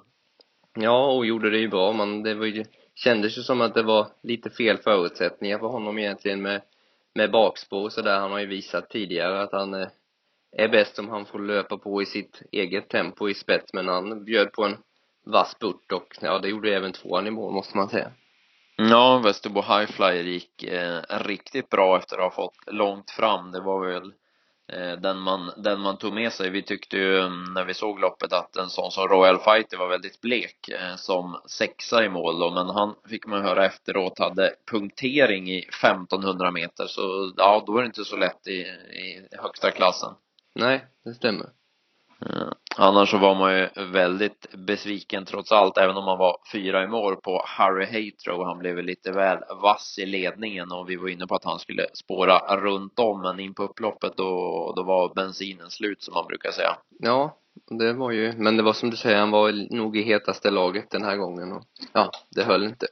ja 0.76 1.12
och 1.12 1.26
gjorde 1.26 1.50
det 1.50 1.58
ju 1.58 1.68
bra 1.68 1.94
men 1.94 2.24
det 2.24 2.34
var 2.34 2.46
ju, 2.46 2.66
kändes 2.96 3.38
ju 3.38 3.42
som 3.42 3.62
att 3.62 3.74
det 3.74 3.84
var 3.84 4.08
lite 4.24 4.50
fel 4.50 4.78
förutsättningar 4.78 5.60
för 5.60 5.68
honom 5.68 6.00
egentligen 6.00 6.42
med, 6.42 6.62
med 7.16 7.32
bakspår 7.32 7.84
och 7.84 7.94
sådär. 7.94 8.20
Han 8.20 8.32
har 8.32 8.40
ju 8.40 8.46
visat 8.46 8.90
tidigare 8.90 9.42
att 9.42 9.52
han 9.52 9.74
eh, 9.74 9.88
är 10.58 10.68
bäst 10.68 11.00
om 11.00 11.10
han 11.10 11.26
får 11.26 11.40
löpa 11.40 11.78
på 11.78 12.02
i 12.02 12.06
sitt 12.06 12.42
eget 12.52 12.90
tempo 12.90 13.30
i 13.30 13.34
spets 13.34 13.74
men 13.74 13.88
han 13.88 14.26
bjöd 14.26 14.52
på 14.52 14.64
en 14.64 14.78
vass 15.32 15.52
spurt 15.52 15.92
och 15.92 16.18
ja, 16.22 16.40
det 16.40 16.50
gjorde 16.50 16.76
även 16.76 16.94
tvåan 16.94 17.28
i 17.28 17.32
mål 17.32 17.54
måste 17.54 17.78
man 17.78 17.90
säga. 17.90 18.12
Ja, 18.78 19.18
Västerbo 19.18 19.62
Highflyer 19.62 20.24
gick 20.24 20.64
eh, 20.64 21.02
riktigt 21.10 21.70
bra 21.70 21.98
efter 21.98 22.18
att 22.18 22.24
ha 22.24 22.32
fått 22.32 22.58
långt 22.68 23.12
fram. 23.12 23.52
Det 23.52 23.60
var 23.60 23.86
väl 23.86 24.14
eh, 24.74 25.00
den, 25.00 25.20
man, 25.20 25.52
den 25.58 25.80
man 25.80 25.98
tog 25.98 26.14
med 26.14 26.34
sig. 26.34 26.50
Vi 26.50 26.62
tyckte 26.62 26.98
ju 26.98 27.20
mm, 27.20 27.54
när 27.54 27.66
vi 27.66 27.74
såg 27.74 28.00
loppet 28.00 28.34
att 28.34 28.56
en 28.56 28.70
sån 28.70 28.92
som 28.92 29.08
Royal 29.08 29.40
Fighter 29.40 29.78
var 29.78 29.88
väldigt 29.88 30.22
blek 30.22 30.70
eh, 30.70 30.96
som 30.96 31.42
sexa 31.46 32.06
i 32.06 32.10
mål 32.10 32.40
då, 32.40 32.52
men 32.52 32.70
han 32.70 32.96
fick 33.10 33.26
man 33.28 33.42
höra 33.42 33.66
efteråt 33.66 34.20
hade 34.20 34.54
punktering 34.72 35.50
i 35.50 35.60
1500 35.60 36.52
meter 36.52 36.86
så 36.88 37.34
ja, 37.38 37.64
då 37.68 37.74
var 37.74 37.82
det 37.82 37.88
inte 37.88 38.06
så 38.06 38.16
lätt 38.18 38.48
i, 38.48 38.60
i 38.62 39.28
högsta 39.32 39.72
klassen. 39.72 40.14
Nej, 40.56 40.86
det 41.04 41.14
stämmer. 41.14 41.50
Eh, 42.26 42.48
Annars 42.80 43.12
så 43.12 43.18
var 43.18 43.36
man 43.36 43.58
ju 43.58 43.70
väldigt 43.76 44.48
besviken 44.54 45.26
trots 45.26 45.52
allt, 45.52 45.78
även 45.78 45.98
om 45.98 46.06
man 46.06 46.18
var 46.18 46.38
fyra 46.52 46.84
i 46.84 46.88
mål 46.88 47.16
på 47.16 47.44
Harry 47.46 47.86
Haytrow. 47.86 48.46
Han 48.46 48.60
blev 48.60 48.84
lite 48.84 49.12
väl 49.12 49.38
vass 49.62 50.00
i 50.00 50.06
ledningen 50.06 50.72
och 50.72 50.90
vi 50.90 50.96
var 50.96 51.10
inne 51.10 51.28
på 51.28 51.36
att 51.36 51.44
han 51.44 51.60
skulle 51.60 51.86
spåra 51.94 52.58
runt 52.58 53.00
om, 53.00 53.22
men 53.22 53.40
in 53.40 53.54
på 53.54 53.64
upploppet 53.64 54.18
då, 54.18 54.74
då 54.76 54.84
var 54.84 55.14
bensinen 55.16 55.72
slut 55.72 56.04
som 56.04 56.14
man 56.14 56.28
brukar 56.28 56.52
säga. 56.52 56.78
Ja, 57.00 57.38
det 57.70 57.94
var 57.94 58.12
ju, 58.12 58.34
men 58.34 58.58
det 58.58 58.64
var 58.64 58.74
som 58.74 58.90
du 58.90 58.98
säger, 58.98 59.18
han 59.18 59.32
var 59.32 59.76
nog 59.76 59.98
i 59.98 60.02
hetaste 60.02 60.52
laget 60.52 60.90
den 60.90 61.04
här 61.04 61.16
gången 61.16 61.52
och 61.52 61.64
ja, 61.94 62.12
det 62.30 62.44
höll 62.44 62.64
inte. 62.64 62.88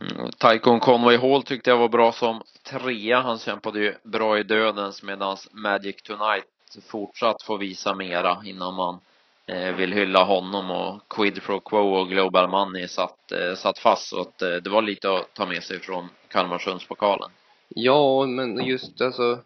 Mm, 0.00 0.30
Tycoon 0.30 0.80
Conway 0.80 1.16
Hall 1.16 1.42
tyckte 1.42 1.70
jag 1.70 1.78
var 1.78 1.88
bra 1.88 2.12
som 2.12 2.42
trea. 2.70 3.20
Han 3.20 3.38
kämpade 3.38 3.80
ju 3.80 3.94
bra 4.04 4.38
i 4.38 4.42
dödens 4.42 5.02
medan 5.02 5.36
Magic 5.52 6.02
Tonight 6.02 6.46
fortsatt 6.82 7.42
få 7.42 7.56
visa 7.56 7.94
mera 7.94 8.42
innan 8.44 8.74
man 8.74 9.00
eh, 9.46 9.74
vill 9.74 9.92
hylla 9.92 10.24
honom 10.24 10.70
och 10.70 11.08
Quid 11.08 11.42
Pro 11.42 11.60
Quo 11.60 11.94
och 11.94 12.08
Global 12.08 12.48
Money 12.48 12.88
satt, 12.88 13.32
eh, 13.32 13.54
satt 13.54 13.78
fast 13.78 14.08
så 14.08 14.20
att 14.20 14.42
eh, 14.42 14.48
det 14.54 14.70
var 14.70 14.82
lite 14.82 15.10
att 15.10 15.34
ta 15.34 15.46
med 15.46 15.62
sig 15.62 15.80
från 15.80 16.08
Kalmarsundspokalen. 16.28 17.30
Ja, 17.68 18.26
men 18.26 18.66
just 18.66 19.00
alltså 19.00 19.38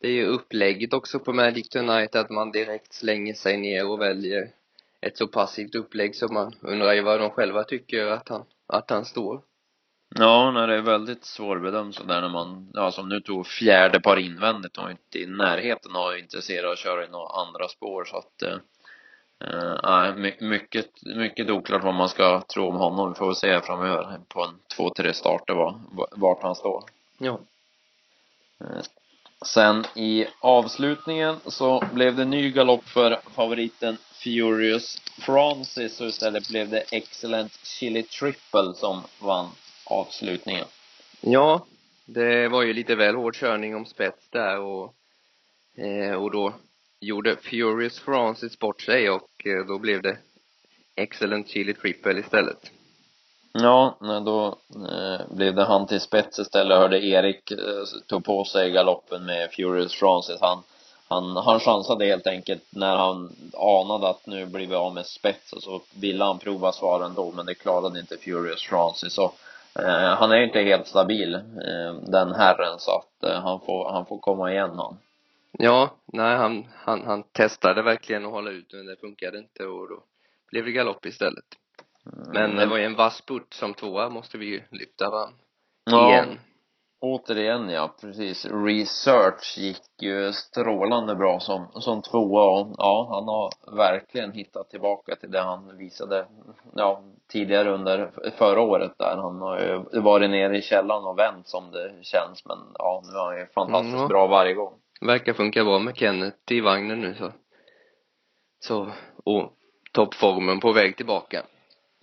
det 0.00 0.08
är 0.08 0.12
ju 0.12 0.26
upplägget 0.26 0.92
också 0.92 1.18
på 1.18 1.32
Magic 1.32 1.68
Tonight 1.68 2.14
att 2.14 2.30
man 2.30 2.52
direkt 2.52 2.92
slänger 2.92 3.34
sig 3.34 3.56
ner 3.56 3.88
och 3.88 4.00
väljer 4.00 4.48
ett 5.00 5.16
så 5.18 5.26
passivt 5.26 5.74
upplägg 5.74 6.16
som 6.16 6.34
man 6.34 6.54
undrar 6.60 6.92
ju 6.92 7.00
vad 7.00 7.20
de 7.20 7.30
själva 7.30 7.64
tycker 7.64 8.06
att 8.06 8.28
han, 8.28 8.44
att 8.66 8.90
han 8.90 9.04
står. 9.04 9.40
Ja, 10.14 10.50
nej, 10.50 10.66
det 10.66 10.74
är 10.74 10.80
väldigt 10.80 11.24
svårbedömt 11.24 11.94
sådär 11.94 12.20
när 12.20 12.28
man, 12.28 12.70
ja 12.74 12.92
som 12.92 13.08
nu 13.08 13.20
tog 13.20 13.46
fjärde 13.46 14.00
par 14.00 14.16
invändigt 14.16 14.78
och 14.78 14.90
inte 14.90 15.18
i 15.18 15.26
närheten 15.26 15.96
av 15.96 16.18
intresserad 16.18 16.64
av 16.64 16.72
att 16.72 16.78
köra 16.78 17.04
i 17.04 17.08
några 17.08 17.28
andra 17.28 17.68
spår 17.68 18.04
så 18.04 18.16
att 18.16 18.42
eh, 18.42 18.58
eh 19.84 20.14
mycket, 20.40 20.86
mycket 21.02 21.50
oklart 21.50 21.84
vad 21.84 21.94
man 21.94 22.08
ska 22.08 22.40
tro 22.40 22.68
om 22.68 22.76
honom. 22.76 23.08
Vi 23.08 23.14
får 23.14 23.26
väl 23.26 23.36
se 23.36 23.60
framöver 23.60 24.20
på 24.28 24.44
en 24.44 24.58
två, 24.76 24.90
tre 24.90 25.14
starter 25.14 25.54
vad, 25.54 26.08
vart 26.12 26.42
han 26.42 26.54
står. 26.54 26.84
Ja. 27.18 27.40
Eh, 28.60 28.82
sen 29.46 29.84
i 29.94 30.26
avslutningen 30.40 31.36
så 31.46 31.84
blev 31.92 32.16
det 32.16 32.24
ny 32.24 32.50
galopp 32.50 32.84
för 32.84 33.20
favoriten 33.34 33.96
Furious 34.12 34.98
Francis 35.18 36.00
och 36.00 36.06
istället 36.06 36.48
blev 36.48 36.68
det 36.68 36.80
Excellent 36.80 37.52
Chili 37.62 38.02
Triple 38.02 38.74
som 38.74 39.02
vann 39.20 39.48
avslutningen. 39.92 40.64
Ja, 41.20 41.66
det 42.06 42.48
var 42.48 42.62
ju 42.62 42.72
lite 42.72 42.94
väl 42.94 43.14
hård 43.14 43.36
körning 43.36 43.76
om 43.76 43.86
spets 43.86 44.28
där 44.30 44.58
och, 44.58 44.94
eh, 45.76 46.14
och 46.14 46.30
då 46.30 46.54
gjorde 47.00 47.36
Furious 47.36 47.98
Francis 47.98 48.58
bort 48.58 48.82
sig 48.82 49.10
och 49.10 49.46
eh, 49.46 49.66
då 49.66 49.78
blev 49.78 50.02
det 50.02 50.16
Excellent 50.96 51.48
Chili 51.48 51.74
Triple 51.74 52.20
istället. 52.20 52.70
Ja, 53.52 53.96
då 54.00 54.58
eh, 54.88 55.34
blev 55.34 55.54
det 55.54 55.64
han 55.64 55.86
till 55.86 56.00
spets 56.00 56.38
istället. 56.38 56.78
Hörde 56.78 57.04
Erik 57.04 57.52
tog 58.06 58.24
på 58.24 58.44
sig 58.44 58.70
galoppen 58.70 59.24
med 59.24 59.50
Furious 59.52 59.94
Francis. 59.94 60.40
Han, 60.40 60.62
han, 61.08 61.36
han 61.36 61.60
chansade 61.60 62.06
helt 62.06 62.26
enkelt 62.26 62.62
när 62.70 62.96
han 62.96 63.36
anade 63.52 64.08
att 64.08 64.26
nu 64.26 64.46
blir 64.46 64.66
vi 64.66 64.74
av 64.74 64.94
med 64.94 65.06
spets 65.06 65.52
och 65.52 65.62
så 65.62 65.80
ville 65.94 66.24
han 66.24 66.38
prova 66.38 66.72
svaren 66.72 67.14
då, 67.14 67.32
men 67.32 67.46
det 67.46 67.54
klarade 67.54 68.00
inte 68.00 68.16
Furious 68.16 68.62
Francis. 68.62 69.12
Så 69.12 69.32
Eh, 69.78 70.16
han 70.18 70.32
är 70.32 70.42
inte 70.42 70.60
helt 70.60 70.86
stabil, 70.86 71.34
eh, 71.34 71.94
den 72.02 72.34
herren, 72.34 72.78
så 72.78 72.90
att 72.98 73.30
eh, 73.30 73.42
han 73.42 73.60
får, 73.60 73.92
han 73.92 74.06
får 74.06 74.18
komma 74.18 74.52
igen 74.52 74.70
han. 74.76 74.98
Ja, 75.58 75.96
nej 76.06 76.36
han, 76.36 76.66
han, 76.74 77.02
han 77.06 77.22
testade 77.22 77.82
verkligen 77.82 78.24
att 78.26 78.32
hålla 78.32 78.50
ut 78.50 78.72
men 78.72 78.86
det 78.86 78.96
funkade 78.96 79.38
inte 79.38 79.66
och 79.66 79.88
då 79.88 80.04
blev 80.50 80.64
det 80.64 80.72
galopp 80.72 81.06
istället. 81.06 81.44
Mm. 82.06 82.28
Men 82.32 82.56
det 82.56 82.66
var 82.66 82.78
ju 82.78 82.84
en 82.84 82.96
vass 82.96 83.20
putt 83.20 83.54
som 83.54 83.74
tvåa 83.74 84.08
måste 84.08 84.38
vi 84.38 84.46
ju 84.46 84.62
lyfta 84.70 85.10
fram. 85.10 85.34
Ja. 85.84 86.24
Igen. 87.02 87.14
Återigen 87.14 87.68
ja, 87.70 87.94
precis. 88.00 88.46
Research 88.46 89.58
gick 89.58 90.02
ju 90.02 90.32
strålande 90.32 91.14
bra 91.14 91.40
som, 91.40 91.66
som 91.74 92.02
tvåa 92.02 92.60
och 92.60 92.74
ja, 92.78 93.08
han 93.10 93.28
har 93.28 93.76
verkligen 93.76 94.32
hittat 94.32 94.70
tillbaka 94.70 95.16
till 95.16 95.30
det 95.30 95.40
han 95.40 95.76
visade, 95.76 96.26
ja, 96.74 97.02
tidigare 97.32 97.70
under 97.70 98.10
förra 98.38 98.60
året 98.60 98.92
där. 98.98 99.16
Han 99.16 99.40
har 99.40 99.60
ju 99.60 100.00
varit 100.00 100.30
nere 100.30 100.58
i 100.58 100.62
källan 100.62 101.04
och 101.04 101.18
vänt 101.18 101.48
som 101.48 101.70
det 101.70 101.92
känns, 102.02 102.44
men 102.44 102.58
ja, 102.78 103.02
nu 103.04 103.18
är 103.18 103.24
han 103.24 103.38
ju 103.38 103.46
fantastiskt 103.46 103.96
mm, 103.96 104.08
bra 104.08 104.26
varje 104.26 104.54
gång. 104.54 104.74
Verkar 105.00 105.32
funka 105.32 105.64
bra 105.64 105.78
med 105.78 105.96
Kenneth 105.96 106.52
i 106.52 106.60
vagnen 106.60 107.00
nu 107.00 107.14
så. 107.14 107.32
Så, 108.60 108.90
och 109.24 109.52
toppformen 109.92 110.60
på 110.60 110.72
väg 110.72 110.96
tillbaka. 110.96 111.42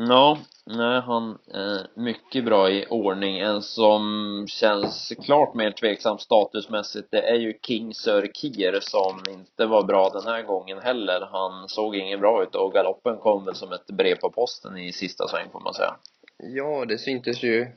Ja, 0.01 0.37
nej, 0.65 1.01
han 1.01 1.37
är 1.53 1.99
mycket 2.01 2.45
bra 2.45 2.69
i 2.69 2.85
ordning. 2.89 3.39
En 3.39 3.61
som 3.61 4.45
känns 4.47 5.13
klart 5.25 5.53
mer 5.53 5.71
tveksam 5.71 6.17
statusmässigt, 6.17 7.07
det 7.11 7.21
är 7.21 7.35
ju 7.35 7.53
King 7.67 7.93
Sir 7.93 8.31
Kier 8.33 8.79
som 8.81 9.33
inte 9.33 9.65
var 9.65 9.83
bra 9.83 10.09
den 10.09 10.33
här 10.33 10.41
gången 10.43 10.79
heller. 10.79 11.27
Han 11.31 11.69
såg 11.69 11.95
ingen 11.95 12.19
bra 12.19 12.43
ut 12.43 12.55
och 12.55 12.73
galoppen 12.73 13.17
kom 13.17 13.45
väl 13.45 13.55
som 13.55 13.71
ett 13.71 13.87
brev 13.87 14.15
på 14.15 14.29
posten 14.29 14.77
i 14.77 14.91
sista 14.91 15.27
sväng 15.27 15.49
får 15.51 15.59
man 15.59 15.73
säga. 15.73 15.95
Ja, 16.37 16.85
det 16.85 16.97
syntes 16.97 17.43
ju, 17.43 17.67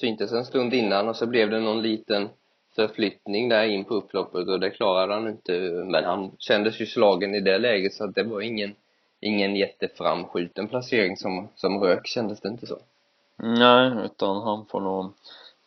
syntes 0.00 0.32
en 0.32 0.44
stund 0.44 0.74
innan 0.74 1.08
och 1.08 1.16
så 1.16 1.26
blev 1.26 1.50
det 1.50 1.60
någon 1.60 1.82
liten 1.82 2.28
förflyttning 2.76 3.48
där 3.48 3.64
in 3.64 3.84
på 3.84 3.94
upploppet 3.94 4.48
och 4.48 4.60
det 4.60 4.70
klarade 4.70 5.14
han 5.14 5.28
inte. 5.28 5.52
Men 5.92 6.04
han 6.04 6.32
kändes 6.38 6.80
ju 6.80 6.86
slagen 6.86 7.34
i 7.34 7.40
det 7.40 7.58
läget 7.58 7.92
så 7.94 8.04
att 8.04 8.14
det 8.14 8.22
var 8.22 8.40
ingen 8.40 8.74
ingen 9.20 9.56
jätteframskjuten 9.56 10.68
placering 10.68 11.16
som, 11.16 11.48
som 11.54 11.80
rök 11.80 12.06
kändes 12.06 12.40
det 12.40 12.48
inte 12.48 12.66
så. 12.66 12.78
Nej, 13.36 13.92
utan 14.04 14.42
han 14.42 14.66
får 14.66 14.80
nog 14.80 15.04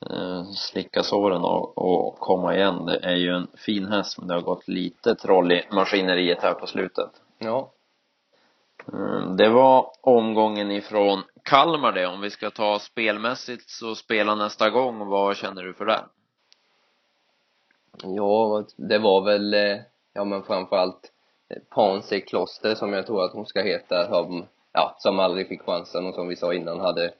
eh, 0.09 0.43
slicka 0.51 1.03
såren 1.03 1.41
och, 1.41 1.77
och 1.77 2.19
komma 2.19 2.55
igen. 2.55 2.85
Det 2.85 2.99
är 3.03 3.15
ju 3.15 3.35
en 3.35 3.47
fin 3.57 3.85
häst 3.87 4.17
men 4.17 4.27
det 4.27 4.33
har 4.33 4.41
gått 4.41 4.67
lite 4.67 5.15
troll 5.15 5.51
i 5.51 5.63
maskineriet 5.71 6.41
här 6.41 6.53
på 6.53 6.67
slutet. 6.67 7.11
Ja. 7.39 7.71
Mm, 8.93 9.37
det 9.37 9.49
var 9.49 9.91
omgången 10.01 10.71
ifrån 10.71 11.23
Kalmar 11.43 11.91
det. 11.91 12.07
Om 12.07 12.21
vi 12.21 12.29
ska 12.29 12.49
ta 12.49 12.79
spelmässigt 12.79 13.69
så 13.69 13.95
spela 13.95 14.35
nästa 14.35 14.69
gång. 14.69 15.07
Vad 15.07 15.37
känner 15.37 15.63
du 15.63 15.73
för 15.73 15.85
det? 15.85 15.99
Ja, 18.03 18.65
det 18.75 18.99
var 18.99 19.21
väl, 19.21 19.53
eh, 19.53 19.77
ja 20.13 20.23
men 20.23 20.43
framförallt 20.43 21.10
Panse 21.69 22.19
Kloster 22.19 22.75
som 22.75 22.93
jag 22.93 23.05
tror 23.05 23.25
att 23.25 23.33
hon 23.33 23.45
ska 23.45 23.61
heta 23.61 24.07
som, 24.07 24.45
ja, 24.73 24.95
som 24.99 25.19
aldrig 25.19 25.47
fick 25.47 25.61
chansen 25.61 26.05
och 26.05 26.15
som 26.15 26.27
vi 26.27 26.35
sa 26.35 26.53
innan 26.53 26.79
hade 26.79 27.13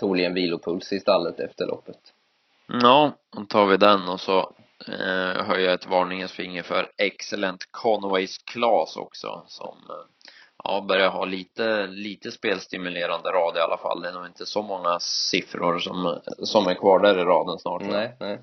troligen 0.00 0.34
vilopuls 0.34 0.92
i 0.92 1.00
stallet 1.00 1.40
efter 1.40 1.66
loppet. 1.66 1.98
Ja, 2.66 3.12
då 3.36 3.44
tar 3.44 3.66
vi 3.66 3.76
den 3.76 4.08
och 4.08 4.20
så 4.20 4.38
eh, 4.88 5.44
höjer 5.44 5.66
jag 5.66 5.74
ett 5.74 5.86
varningens 5.86 6.32
finger 6.32 6.62
för 6.62 6.90
Excellent 6.96 7.68
Conways 7.70 8.38
Class 8.38 8.96
också 8.96 9.42
som 9.46 9.76
eh, 9.88 10.30
ja, 10.64 10.84
börjar 10.88 11.10
ha 11.10 11.24
lite, 11.24 11.86
lite 11.86 12.30
spelstimulerande 12.30 13.28
rad 13.28 13.56
i 13.56 13.60
alla 13.60 13.76
fall. 13.76 14.02
Det 14.02 14.08
är 14.08 14.12
nog 14.12 14.26
inte 14.26 14.46
så 14.46 14.62
många 14.62 14.98
siffror 15.00 15.78
som, 15.78 16.20
som 16.38 16.66
är 16.66 16.74
kvar 16.74 17.00
där 17.00 17.18
i 17.18 17.24
raden 17.24 17.58
snart. 17.58 17.82
Nej, 17.82 18.16
nej. 18.20 18.38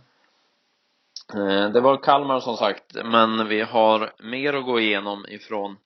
Eh, 1.35 1.69
det 1.69 1.81
var 1.81 1.97
Kalmar 1.97 2.39
som 2.39 2.57
sagt, 2.57 2.95
men 3.05 3.47
vi 3.47 3.61
har 3.61 4.13
mer 4.19 4.53
att 4.53 4.65
gå 4.65 4.79
igenom 4.79 5.25
ifrån 5.29 5.77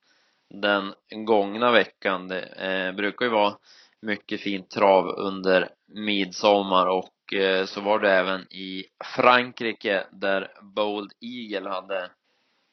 den 0.49 0.93
gångna 1.25 1.71
veckan. 1.71 2.27
Det 2.27 2.41
eh, 2.41 2.91
brukar 2.95 3.25
ju 3.25 3.31
vara 3.31 3.53
mycket 4.01 4.41
fint 4.41 4.69
trav 4.69 5.07
under 5.07 5.69
midsommar 5.87 6.87
och 6.87 7.33
eh, 7.33 7.65
så 7.65 7.81
var 7.81 7.99
det 7.99 8.11
även 8.11 8.41
i 8.41 8.85
Frankrike 9.15 10.03
där 10.11 10.51
Bold 10.61 11.11
Eagle 11.21 11.69
hade 11.69 12.09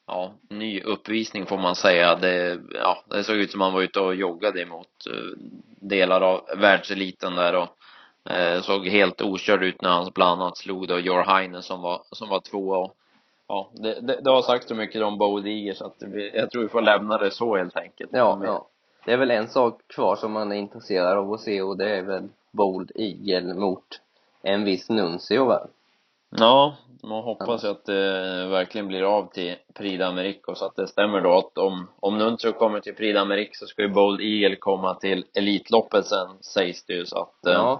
ja, 0.07 0.33
ny 0.49 0.81
uppvisning 0.81 1.45
får 1.45 1.57
man 1.57 1.75
säga. 1.75 2.15
Det, 2.15 2.59
ja, 2.73 3.03
det 3.09 3.23
såg 3.23 3.35
ut 3.35 3.51
som 3.51 3.61
han 3.61 3.73
var 3.73 3.81
ute 3.81 3.99
och 3.99 4.15
joggade 4.15 4.61
emot 4.61 5.07
eh, 5.11 5.39
delar 5.81 6.21
av 6.21 6.45
världseliten 6.57 7.35
där 7.35 7.55
och 7.55 7.69
Eh, 8.29 8.61
såg 8.61 8.87
helt 8.87 9.21
okörd 9.21 9.63
ut 9.63 9.81
när 9.81 9.89
han 9.89 10.11
bland 10.15 10.41
annat 10.41 10.57
slog 10.57 10.87
då 10.87 10.99
Jorhainen 10.99 11.63
som 11.63 11.81
var, 11.81 12.01
som 12.11 12.29
var 12.29 12.39
tvåa 12.39 12.77
och 12.77 12.95
ja, 13.47 13.69
det, 13.73 14.01
det, 14.01 14.21
det 14.21 14.29
har 14.29 14.41
sagt 14.41 14.67
så 14.67 14.75
mycket 14.75 15.03
om 15.03 15.17
Bo 15.17 15.39
Diger 15.39 15.73
så 15.73 15.85
att 15.85 15.95
vi, 15.99 16.31
jag 16.35 16.51
tror 16.51 16.61
vi 16.61 16.69
får 16.69 16.81
lämna 16.81 17.17
det 17.17 17.31
så 17.31 17.57
helt 17.57 17.77
enkelt. 17.77 18.09
Ja, 18.13 18.41
ja. 18.43 18.67
Det 19.05 19.13
är 19.13 19.17
väl 19.17 19.31
en 19.31 19.47
sak 19.47 19.81
kvar 19.87 20.15
som 20.15 20.31
man 20.31 20.51
är 20.51 20.55
intresserad 20.55 21.17
av 21.17 21.33
att 21.33 21.41
se 21.41 21.61
och 21.61 21.77
det 21.77 21.89
är 21.89 22.01
väl 22.01 22.27
Bold 22.51 22.91
Eagle 22.95 23.53
mot 23.53 24.01
en 24.41 24.63
viss 24.63 24.89
Nuncio 24.89 25.45
va? 25.45 25.67
Ja, 26.29 26.75
man 27.03 27.23
hoppas 27.23 27.63
ju 27.63 27.67
att 27.67 27.85
det 27.85 28.47
verkligen 28.47 28.87
blir 28.87 29.03
av 29.03 29.29
till 29.33 29.55
Prix 29.73 30.01
d'Amérique 30.01 30.55
så 30.55 30.65
att 30.65 30.75
det 30.75 30.87
stämmer 30.87 31.21
då 31.21 31.37
att 31.37 31.57
om, 31.57 31.87
om 31.99 32.17
Nuncio 32.17 32.51
kommer 32.51 32.79
till 32.79 32.95
Prix 32.95 33.17
d'Amérique 33.17 33.53
så 33.53 33.65
ska 33.65 33.81
ju 33.81 33.89
Bold 33.89 34.21
Eagle 34.21 34.55
komma 34.55 34.95
till 34.95 35.25
Elitloppet 35.33 36.05
sen 36.05 36.27
sägs 36.41 36.85
det 36.85 36.93
ju 36.93 37.05
så 37.05 37.17
att 37.17 37.39
ja. 37.41 37.71
Eh, 37.71 37.79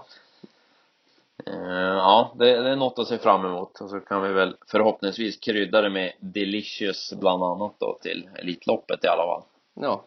ja, 1.52 2.32
det, 2.38 2.62
det 2.62 2.70
är 2.70 2.76
något 2.76 2.98
att 2.98 3.06
se 3.06 3.18
fram 3.18 3.44
emot 3.44 3.80
och 3.80 3.90
så 3.90 4.00
kan 4.00 4.22
vi 4.22 4.32
väl 4.32 4.56
förhoppningsvis 4.70 5.40
krydda 5.40 5.82
det 5.82 5.90
med 5.90 6.12
Delicious 6.20 7.12
bland 7.20 7.42
annat 7.42 7.72
då 7.78 7.98
till 8.02 8.28
Elitloppet 8.34 9.04
i 9.04 9.08
alla 9.08 9.22
fall. 9.22 9.42
Ja. 9.74 10.04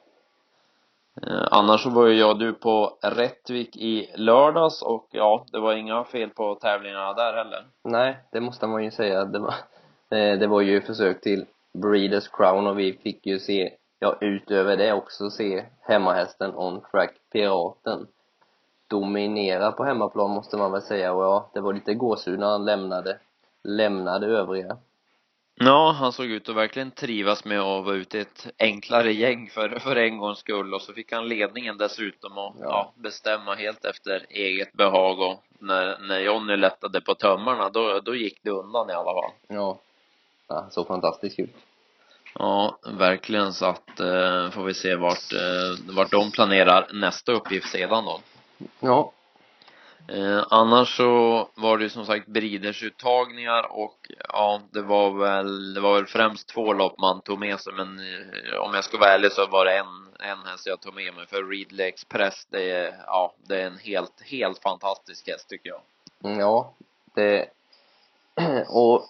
Eh, 1.27 1.47
annars 1.51 1.83
så 1.83 1.89
var 1.89 2.07
ju 2.07 2.13
jag 2.13 2.39
du 2.39 2.53
på 2.53 2.97
Rättvik 3.01 3.77
i 3.77 4.11
lördags 4.15 4.81
och 4.81 5.07
ja, 5.11 5.45
det 5.51 5.59
var 5.59 5.73
inga 5.73 6.03
fel 6.03 6.29
på 6.29 6.55
tävlingarna 6.55 7.13
där 7.13 7.33
heller. 7.33 7.65
Nej, 7.83 8.17
det 8.31 8.39
måste 8.39 8.67
man 8.67 8.83
ju 8.83 8.91
säga. 8.91 9.25
Det 9.25 9.39
var, 9.39 9.53
eh, 10.09 10.39
det 10.39 10.47
var 10.47 10.61
ju 10.61 10.81
försök 10.81 11.21
till 11.21 11.45
Breeders 11.73 12.27
Crown 12.27 12.67
och 12.67 12.79
vi 12.79 12.93
fick 12.93 13.25
ju 13.25 13.39
se, 13.39 13.73
ja 13.99 14.17
utöver 14.21 14.77
det 14.77 14.93
också 14.93 15.29
se 15.29 15.65
hemmahästen 15.81 16.55
On 16.55 16.81
Track 16.91 17.11
Piraten 17.31 18.07
dominera 18.89 19.71
på 19.71 19.83
hemmaplan 19.83 20.29
måste 20.29 20.57
man 20.57 20.71
väl 20.71 20.81
säga 20.81 21.13
och 21.13 21.23
ja, 21.23 21.51
det 21.53 21.61
var 21.61 21.73
lite 21.73 21.93
gåshud 21.93 22.39
när 22.39 22.47
han 22.47 22.65
lämnade, 22.65 23.19
lämnade 23.63 24.27
övriga. 24.27 24.77
Ja, 25.61 25.91
han 25.91 26.11
såg 26.11 26.25
ut 26.25 26.49
att 26.49 26.55
verkligen 26.55 26.91
trivas 26.91 27.45
med 27.45 27.59
att 27.59 27.85
vara 27.85 27.95
ute 27.95 28.17
i 28.17 28.21
ett 28.21 28.47
enklare 28.59 29.13
gäng 29.13 29.49
för, 29.49 29.79
för 29.79 29.95
en 29.95 30.17
gångs 30.17 30.39
skull 30.39 30.73
och 30.73 30.81
så 30.81 30.93
fick 30.93 31.11
han 31.11 31.27
ledningen 31.27 31.77
dessutom 31.77 32.37
och 32.37 32.55
ja. 32.59 32.65
ja 32.65 32.93
bestämma 32.95 33.55
helt 33.55 33.85
efter 33.85 34.25
eget 34.29 34.73
behag 34.73 35.19
och 35.19 35.43
när, 35.59 35.97
när 36.07 36.19
Jonny 36.19 36.57
lättade 36.57 37.01
på 37.01 37.15
tömmarna 37.15 37.69
då, 37.69 37.99
då 37.99 38.15
gick 38.15 38.43
det 38.43 38.49
undan 38.51 38.89
i 38.89 38.93
alla 38.93 39.13
fall. 39.13 39.31
Ja, 39.47 39.79
ja 40.47 40.67
så 40.69 40.85
fantastiskt 40.85 41.39
ut. 41.39 41.55
Ja, 42.33 42.79
verkligen 42.93 43.53
så 43.53 43.65
att 43.65 43.99
eh, 43.99 44.49
får 44.49 44.63
vi 44.63 44.73
se 44.73 44.95
vart, 44.95 45.33
eh, 45.33 45.95
vart 45.95 46.11
de 46.11 46.31
planerar 46.31 46.87
nästa 46.93 47.31
uppgift 47.31 47.69
sedan 47.69 48.05
då. 48.05 48.19
Ja. 48.79 49.11
Eh, 50.07 50.43
annars 50.49 50.97
så 50.97 51.47
var 51.55 51.77
det 51.77 51.83
ju 51.83 51.89
som 51.89 52.05
sagt 52.05 52.27
bridersuttagningar 52.27 53.71
och 53.71 54.11
ja, 54.29 54.61
det 54.71 54.81
var 54.81 55.11
väl, 55.11 55.73
det 55.73 55.81
var 55.81 55.95
väl 55.95 56.05
främst 56.05 56.49
två 56.49 56.73
lopp 56.73 56.99
man 56.99 57.21
tog 57.21 57.39
med 57.39 57.59
sig 57.59 57.73
men 57.73 57.99
eh, 57.99 58.59
om 58.59 58.73
jag 58.73 58.83
ska 58.83 58.97
vara 58.97 59.09
ärlig 59.09 59.31
så 59.31 59.47
var 59.47 59.65
det 59.65 59.77
en, 59.77 60.07
en 60.19 60.45
häst 60.45 60.65
jag 60.65 60.81
tog 60.81 60.93
med 60.93 61.13
mig 61.13 61.27
för 61.27 61.43
Ridley 61.43 61.87
Express, 61.87 62.47
det 62.49 62.71
är, 62.71 63.03
ja, 63.05 63.33
det 63.47 63.61
är 63.61 63.67
en 63.67 63.77
helt, 63.77 64.21
helt 64.21 64.59
fantastisk 64.59 65.27
häst 65.27 65.49
tycker 65.49 65.69
jag. 65.69 65.81
Mm, 66.23 66.39
ja, 66.39 66.73
det 67.15 67.49
och 68.69 69.03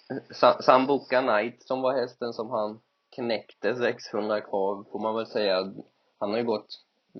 Sambuca 0.59 1.21
Knight 1.21 1.63
som 1.63 1.81
var 1.81 1.93
hästen 1.93 2.33
som 2.33 2.49
han 2.49 2.79
knäckte 3.15 3.75
600 3.75 4.41
krav 4.41 4.85
får 4.91 4.99
man 4.99 5.15
väl 5.15 5.27
säga. 5.27 5.73
Han 6.19 6.29
har 6.31 6.37
ju 6.37 6.43
gått 6.43 6.79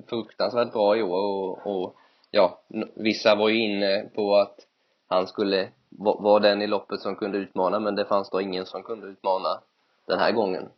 fruktansvärt 0.09 0.71
bra 0.71 0.97
i 0.97 1.03
år 1.03 1.19
och, 1.19 1.67
och 1.67 1.95
ja, 2.31 2.61
vissa 2.95 3.35
var 3.35 3.49
ju 3.49 3.63
inne 3.63 4.09
på 4.15 4.35
att 4.35 4.55
han 5.07 5.27
skulle 5.27 5.69
vara 5.97 6.39
den 6.39 6.61
i 6.61 6.67
loppet 6.67 6.99
som 6.99 7.15
kunde 7.15 7.37
utmana 7.37 7.79
men 7.79 7.95
det 7.95 8.05
fanns 8.05 8.29
då 8.29 8.41
ingen 8.41 8.65
som 8.65 8.83
kunde 8.83 9.07
utmana 9.07 9.61
den 10.07 10.19
här 10.19 10.31
gången. 10.31 10.69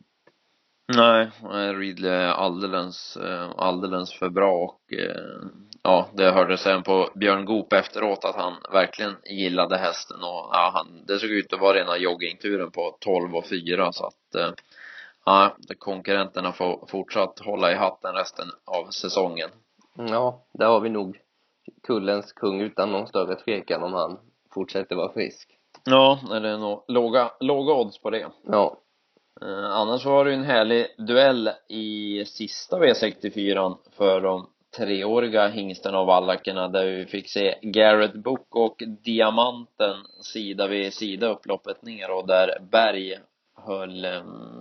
Nej, 0.98 1.30
Ridley 1.74 2.12
är 2.12 2.28
alldeles, 2.28 3.18
eh, 3.18 3.50
alldeles 3.58 4.14
för 4.14 4.30
bra 4.30 4.54
och 4.54 4.94
eh, 4.94 5.50
ja, 5.84 6.08
det 6.14 6.32
hördes 6.32 6.62
sen 6.62 6.84
på 6.84 7.10
Björn 7.16 7.46
Goop 7.46 7.74
efteråt 7.74 8.26
att 8.26 8.36
han 8.36 8.54
verkligen 8.74 9.16
gillade 9.26 9.78
hästen 9.78 10.18
och 10.18 10.50
ja, 10.52 10.72
han, 10.74 11.06
det 11.08 11.20
såg 11.20 11.30
ut 11.30 11.54
att 11.54 11.60
vara 11.60 11.78
rena 11.78 11.98
joggingturen 11.98 12.72
på 12.72 12.98
12 13.00 13.36
och 13.36 13.46
4 13.48 13.92
så 13.92 14.06
att 14.06 14.36
eh, 14.36 14.52
ja, 15.26 15.56
konkurrenterna 15.80 16.52
får 16.52 16.86
fortsatt 16.88 17.40
hålla 17.40 17.72
i 17.72 17.76
hatten 17.76 18.14
resten 18.14 18.48
av 18.66 18.90
säsongen. 18.90 19.50
Ja, 19.94 20.44
där 20.54 20.68
har 20.68 20.80
vi 20.80 20.90
nog 20.90 21.21
kullens 21.84 22.34
kung 22.34 22.62
utan 22.62 22.92
någon 22.92 23.08
större 23.08 23.36
tvekan 23.36 23.84
om 23.84 23.94
han 23.94 24.20
fortsätter 24.54 24.96
vara 24.96 25.14
frisk. 25.14 25.58
Ja, 25.86 26.20
det 26.30 26.50
är 26.50 26.58
nog 26.58 26.84
låga, 26.88 27.32
låga 27.40 27.74
odds 27.74 28.02
på 28.02 28.10
det. 28.10 28.28
Ja. 28.48 28.78
Eh, 29.42 29.72
annars 29.72 30.06
var 30.06 30.26
det 30.26 30.32
ju 30.32 30.38
en 30.38 30.44
härlig 30.44 30.88
duell 30.98 31.50
i 31.70 32.26
sista 32.26 32.80
V64 32.80 33.78
för 33.92 34.22
de 34.22 34.48
treåriga 34.78 35.48
hingstarna 35.48 36.00
och 36.00 36.08
vallakerna 36.08 36.68
där 36.68 36.86
vi 36.86 37.06
fick 37.06 37.30
se 37.30 37.56
Garrett 37.62 38.14
Book 38.14 38.56
och 38.56 38.84
Diamanten 39.04 39.96
sida 40.34 40.68
vid 40.68 40.94
sida 40.94 41.28
upploppet 41.28 41.82
ner 41.82 42.12
och 42.12 42.28
där 42.28 42.60
Berg 42.72 43.18
höll, 43.56 44.08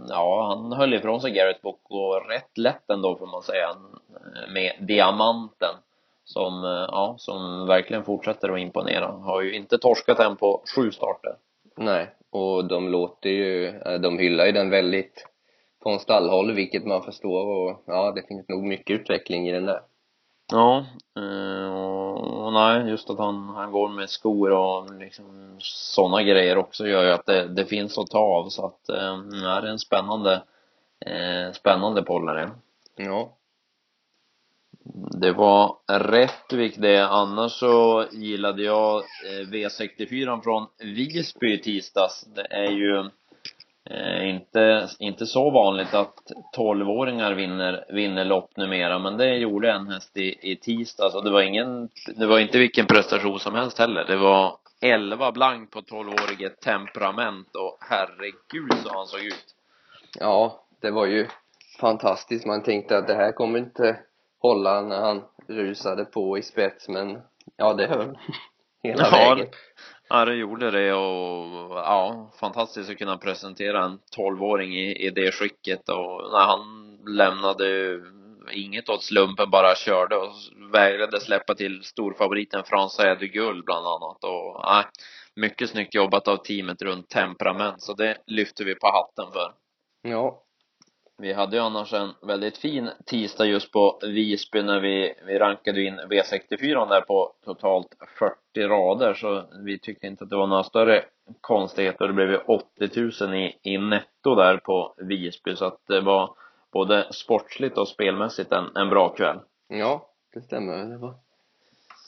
ja, 0.08 0.48
han 0.48 0.72
höll 0.72 0.94
ifrån 0.94 1.20
sig 1.20 1.30
Garrett 1.30 1.62
Book 1.62 1.80
och 1.90 2.28
rätt 2.28 2.58
lätt 2.58 2.90
ändå 2.90 3.16
får 3.16 3.26
man 3.26 3.42
säga 3.42 3.68
med 4.54 4.86
Diamanten 4.86 5.74
som, 6.32 6.64
ja, 6.92 7.14
som 7.18 7.66
verkligen 7.66 8.04
fortsätter 8.04 8.48
att 8.48 8.60
imponera. 8.60 9.06
Har 9.06 9.42
ju 9.42 9.54
inte 9.54 9.78
torskat 9.78 10.18
än 10.18 10.36
på 10.36 10.62
sju 10.76 10.90
starter. 10.90 11.34
Nej, 11.76 12.10
och 12.30 12.64
de 12.64 12.88
låter 12.88 13.30
ju, 13.30 13.78
de 13.98 14.18
hyllar 14.18 14.46
ju 14.46 14.52
den 14.52 14.70
väldigt 14.70 15.26
från 15.82 16.00
stallhåll, 16.00 16.52
vilket 16.52 16.86
man 16.86 17.02
förstår 17.02 17.46
och 17.46 17.82
ja, 17.86 18.12
det 18.12 18.22
finns 18.22 18.48
nog 18.48 18.62
mycket 18.62 19.00
utveckling 19.00 19.48
i 19.48 19.52
den 19.52 19.66
där. 19.66 19.80
Ja, 20.52 20.84
eh, 21.16 21.74
och, 21.74 22.44
och 22.44 22.52
nej, 22.52 22.90
just 22.90 23.10
att 23.10 23.18
han, 23.18 23.48
han 23.48 23.72
går 23.72 23.88
med 23.88 24.10
skor 24.10 24.52
och 24.52 24.94
liksom 24.94 25.56
sådana 25.58 26.22
grejer 26.22 26.56
också 26.58 26.86
gör 26.86 27.04
ju 27.04 27.10
att 27.10 27.26
det, 27.26 27.48
det 27.48 27.64
finns 27.64 27.98
att 27.98 28.10
ta 28.10 28.18
av 28.18 28.48
så 28.48 28.66
att, 28.66 28.88
eh, 28.88 29.16
det 29.18 29.48
är 29.48 29.66
en 29.66 29.78
spännande, 29.78 30.42
eh, 31.06 31.52
spännande 31.52 32.02
pollare. 32.02 32.50
Ja. 32.96 33.36
Det 34.94 35.32
var 35.32 35.76
Rättvik 35.86 36.74
det, 36.78 37.08
annars 37.08 37.52
så 37.52 38.04
gillade 38.12 38.62
jag 38.62 38.96
eh, 38.96 39.46
V64 39.46 40.42
från 40.42 40.66
Visby 40.78 41.52
i 41.52 41.58
tisdags. 41.58 42.24
Det 42.34 42.46
är 42.50 42.70
ju 42.70 42.98
eh, 43.90 44.28
inte, 44.28 44.88
inte 44.98 45.26
så 45.26 45.50
vanligt 45.50 45.94
att 45.94 46.32
12-åringar 46.56 47.32
vinner, 47.34 47.84
vinner 47.88 48.24
lopp 48.24 48.56
numera, 48.56 48.98
men 48.98 49.16
det 49.16 49.36
gjorde 49.36 49.72
en 49.72 49.88
häst 49.88 50.16
i, 50.16 50.52
i 50.52 50.56
tisdags 50.56 51.14
och 51.14 51.24
det 51.24 51.30
var 51.30 51.42
ingen, 51.42 51.88
det 52.16 52.26
var 52.26 52.38
inte 52.38 52.58
vilken 52.58 52.86
prestation 52.86 53.40
som 53.40 53.54
helst 53.54 53.78
heller. 53.78 54.04
Det 54.04 54.16
var 54.16 54.56
11 54.80 55.32
blank 55.32 55.70
på 55.70 55.80
12-årige 55.80 56.48
temperament 56.48 57.56
och 57.56 57.78
herregud 57.80 58.74
så 58.84 58.96
han 58.96 59.06
såg 59.06 59.20
ut. 59.20 59.54
Ja, 60.18 60.64
det 60.80 60.90
var 60.90 61.06
ju 61.06 61.26
fantastiskt. 61.80 62.46
Man 62.46 62.62
tänkte 62.62 62.98
att 62.98 63.06
det 63.06 63.14
här 63.14 63.32
kommer 63.32 63.58
inte 63.58 64.00
hålla 64.40 64.82
när 64.82 65.00
han 65.00 65.22
rusade 65.46 66.04
på 66.04 66.38
i 66.38 66.42
spets, 66.42 66.88
men 66.88 67.18
ja, 67.56 67.74
det 67.74 67.86
höll 67.86 68.18
hela 68.82 69.04
ja, 69.04 69.10
vägen. 69.10 69.48
Ja, 70.08 70.24
det 70.24 70.34
gjorde 70.34 70.70
det 70.70 70.94
och 70.94 71.70
ja, 71.76 72.30
fantastiskt 72.40 72.90
att 72.90 72.98
kunna 72.98 73.16
presentera 73.16 73.84
en 73.84 73.98
tolvåring 74.16 74.74
i, 74.74 75.06
i 75.06 75.10
det 75.10 75.32
skicket 75.32 75.88
och 75.88 76.32
när 76.32 76.46
han 76.46 76.60
lämnade 77.16 78.00
inget 78.52 78.88
åt 78.88 79.02
slumpen, 79.02 79.50
bara 79.50 79.74
körde 79.74 80.16
och 80.16 80.32
vägrade 80.72 81.20
släppa 81.20 81.54
till 81.54 81.84
storfavoriten 81.84 82.62
François 82.62 83.18
de 83.20 83.26
Gull 83.26 83.62
bland 83.64 83.86
annat 83.86 84.24
och 84.24 84.60
ja, 84.62 84.84
mycket 85.34 85.70
snyggt 85.70 85.94
jobbat 85.94 86.28
av 86.28 86.36
teamet 86.36 86.82
runt 86.82 87.08
temperament 87.08 87.82
så 87.82 87.94
det 87.94 88.16
lyfter 88.26 88.64
vi 88.64 88.74
på 88.74 88.86
hatten 88.86 89.32
för. 89.32 89.52
Ja, 90.02 90.42
vi 91.20 91.32
hade 91.32 91.56
ju 91.56 91.62
annars 91.62 91.92
en 91.92 92.10
väldigt 92.22 92.58
fin 92.58 92.90
tisdag 93.06 93.46
just 93.46 93.72
på 93.72 93.98
Visby 94.02 94.62
när 94.62 94.80
vi, 94.80 95.14
vi 95.26 95.38
rankade 95.38 95.82
in 95.82 96.00
V64 96.00 96.88
där 96.88 97.00
på 97.00 97.32
totalt 97.44 97.88
40 98.18 98.68
rader 98.68 99.14
så 99.14 99.44
vi 99.64 99.78
tyckte 99.78 100.06
inte 100.06 100.24
att 100.24 100.30
det 100.30 100.36
var 100.36 100.46
några 100.46 100.64
större 100.64 101.04
konstigheter. 101.40 102.06
Det 102.06 102.12
blev 102.12 102.30
ju 102.30 102.36
80 102.36 103.24
000 103.24 103.34
i, 103.34 103.58
i 103.62 103.78
netto 103.78 104.34
där 104.34 104.56
på 104.56 104.94
Visby 104.96 105.56
så 105.56 105.64
att 105.64 105.80
det 105.88 106.00
var 106.00 106.34
både 106.72 107.12
sportsligt 107.12 107.78
och 107.78 107.88
spelmässigt 107.88 108.52
en, 108.52 108.76
en 108.76 108.88
bra 108.88 109.08
kväll. 109.08 109.38
Ja, 109.68 110.08
det 110.34 110.40
stämmer. 110.40 110.84
Det 110.84 110.96
var, 110.96 111.14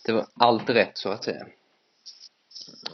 det 0.07 0.13
var 0.13 0.27
allt 0.35 0.71
rätt 0.71 0.99
så 0.99 1.09
att 1.09 1.25
säga 1.25 1.47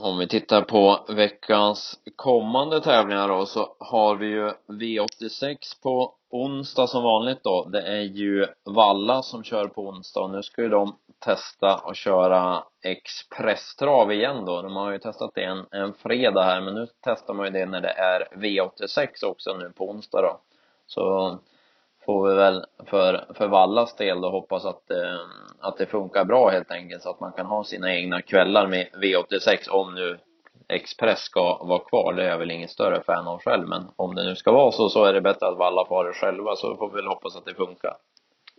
om 0.00 0.18
vi 0.18 0.28
tittar 0.28 0.62
på 0.62 1.04
veckans 1.08 1.98
kommande 2.16 2.80
tävlingar 2.80 3.28
då 3.28 3.46
så 3.46 3.76
har 3.78 4.16
vi 4.16 4.26
ju 4.26 4.50
V86 4.66 5.56
på 5.82 6.14
onsdag 6.30 6.86
som 6.86 7.02
vanligt 7.02 7.44
då. 7.44 7.64
Det 7.64 7.82
är 7.82 8.02
ju 8.02 8.46
Valla 8.64 9.22
som 9.22 9.44
kör 9.44 9.66
på 9.66 9.88
onsdag 9.88 10.20
och 10.20 10.30
nu 10.30 10.42
ska 10.42 10.62
ju 10.62 10.68
de 10.68 10.96
testa 11.18 11.74
att 11.74 11.96
köra 11.96 12.64
expresstrav 12.82 14.12
igen 14.12 14.44
då. 14.44 14.62
De 14.62 14.76
har 14.76 14.92
ju 14.92 14.98
testat 14.98 15.30
det 15.34 15.44
en, 15.44 15.66
en 15.70 15.94
fredag 15.94 16.42
här 16.42 16.60
men 16.60 16.74
nu 16.74 16.86
testar 17.04 17.34
man 17.34 17.46
ju 17.46 17.52
det 17.52 17.66
när 17.66 17.80
det 17.80 17.92
är 17.92 18.28
V86 18.34 19.24
också 19.24 19.56
nu 19.56 19.70
på 19.70 19.90
onsdag 19.90 20.22
då. 20.22 20.40
Så 20.86 21.38
får 22.08 22.28
vi 22.28 22.34
väl 22.34 22.64
för, 22.86 23.24
för 23.34 23.48
Vallas 23.48 23.96
del 23.96 24.20
då 24.20 24.30
hoppas 24.30 24.64
att, 24.64 24.90
eh, 24.90 25.20
att 25.60 25.76
det 25.76 25.86
funkar 25.86 26.24
bra 26.24 26.48
helt 26.48 26.70
enkelt 26.70 27.02
så 27.02 27.10
att 27.10 27.20
man 27.20 27.32
kan 27.32 27.46
ha 27.46 27.64
sina 27.64 27.94
egna 27.94 28.22
kvällar 28.22 28.66
med 28.66 28.86
V86 29.02 29.70
om 29.70 29.94
nu 29.94 30.18
Express 30.68 31.18
ska 31.18 31.64
vara 31.64 31.78
kvar. 31.78 32.12
Det 32.12 32.24
är 32.24 32.28
jag 32.28 32.38
väl 32.38 32.50
ingen 32.50 32.68
större 32.68 33.02
fan 33.02 33.28
av 33.28 33.38
själv 33.42 33.68
men 33.68 33.82
om 33.96 34.14
det 34.14 34.24
nu 34.24 34.36
ska 34.36 34.52
vara 34.52 34.72
så 34.72 34.88
så 34.88 35.04
är 35.04 35.12
det 35.12 35.20
bättre 35.20 35.46
att 35.46 35.58
Valla 35.58 35.84
får 35.84 36.04
det 36.04 36.12
själva 36.12 36.56
så 36.56 36.76
får 36.76 36.88
vi 36.88 36.94
väl 36.94 37.06
hoppas 37.06 37.36
att 37.36 37.44
det 37.44 37.54
funkar. 37.54 37.96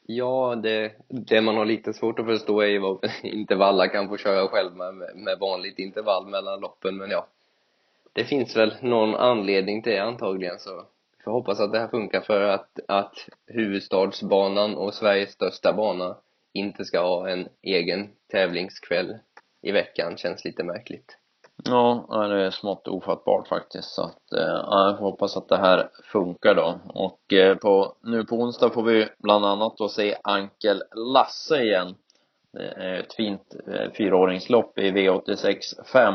Ja, 0.05 0.55
det, 0.63 0.91
det 1.07 1.41
man 1.41 1.57
har 1.57 1.65
lite 1.65 1.93
svårt 1.93 2.19
att 2.19 2.25
förstå 2.25 2.61
är 2.61 2.67
ju 2.67 2.79
vad 2.79 2.97
intervalla 3.23 3.87
kan 3.87 4.09
få 4.09 4.17
köra 4.17 4.47
själv 4.47 4.75
med, 4.75 4.93
med 5.15 5.39
vanligt 5.39 5.79
intervall 5.79 6.27
mellan 6.27 6.59
loppen 6.59 6.97
men 6.97 7.11
ja 7.11 7.27
det 8.13 8.23
finns 8.23 8.55
väl 8.55 8.73
någon 8.81 9.15
anledning 9.15 9.83
till 9.83 9.93
det 9.93 9.99
antagligen 9.99 10.59
så 10.59 10.85
får 11.23 11.31
hoppas 11.31 11.59
att 11.59 11.71
det 11.71 11.79
här 11.79 11.87
funkar 11.87 12.21
för 12.21 12.41
att, 12.41 12.79
att 12.87 13.13
huvudstadsbanan 13.47 14.75
och 14.75 14.93
Sveriges 14.93 15.31
största 15.31 15.73
bana 15.73 16.17
inte 16.53 16.85
ska 16.85 16.99
ha 16.99 17.29
en 17.29 17.47
egen 17.61 18.09
tävlingskväll 18.31 19.17
i 19.61 19.71
veckan 19.71 20.17
känns 20.17 20.45
lite 20.45 20.63
märkligt. 20.63 21.17
Ja, 21.63 22.05
det 22.29 22.45
är 22.45 22.51
smått 22.51 22.87
ofattbart 22.87 23.47
faktiskt 23.47 23.89
så 23.89 24.01
att 24.01 24.33
eh, 24.33 24.63
ja, 24.65 24.89
jag 24.89 24.97
får 24.97 25.05
hoppas 25.05 25.37
att 25.37 25.47
det 25.47 25.57
här 25.57 25.89
funkar 26.03 26.55
då 26.55 26.79
och 26.87 27.33
eh, 27.33 27.57
på, 27.57 27.95
nu 28.03 28.23
på 28.23 28.35
onsdag 28.35 28.69
får 28.69 28.83
vi 28.83 29.07
bland 29.17 29.45
annat 29.45 29.77
då 29.77 29.89
se 29.89 30.17
Ankel 30.23 30.83
Lasse 30.95 31.63
igen 31.63 31.95
Det 32.53 32.63
är 32.63 32.99
ett 32.99 33.13
fint 33.13 33.55
eh, 33.67 33.91
fyraåringslopp 33.91 34.79
i 34.79 34.91
V86 34.91 35.85
5. 35.85 36.13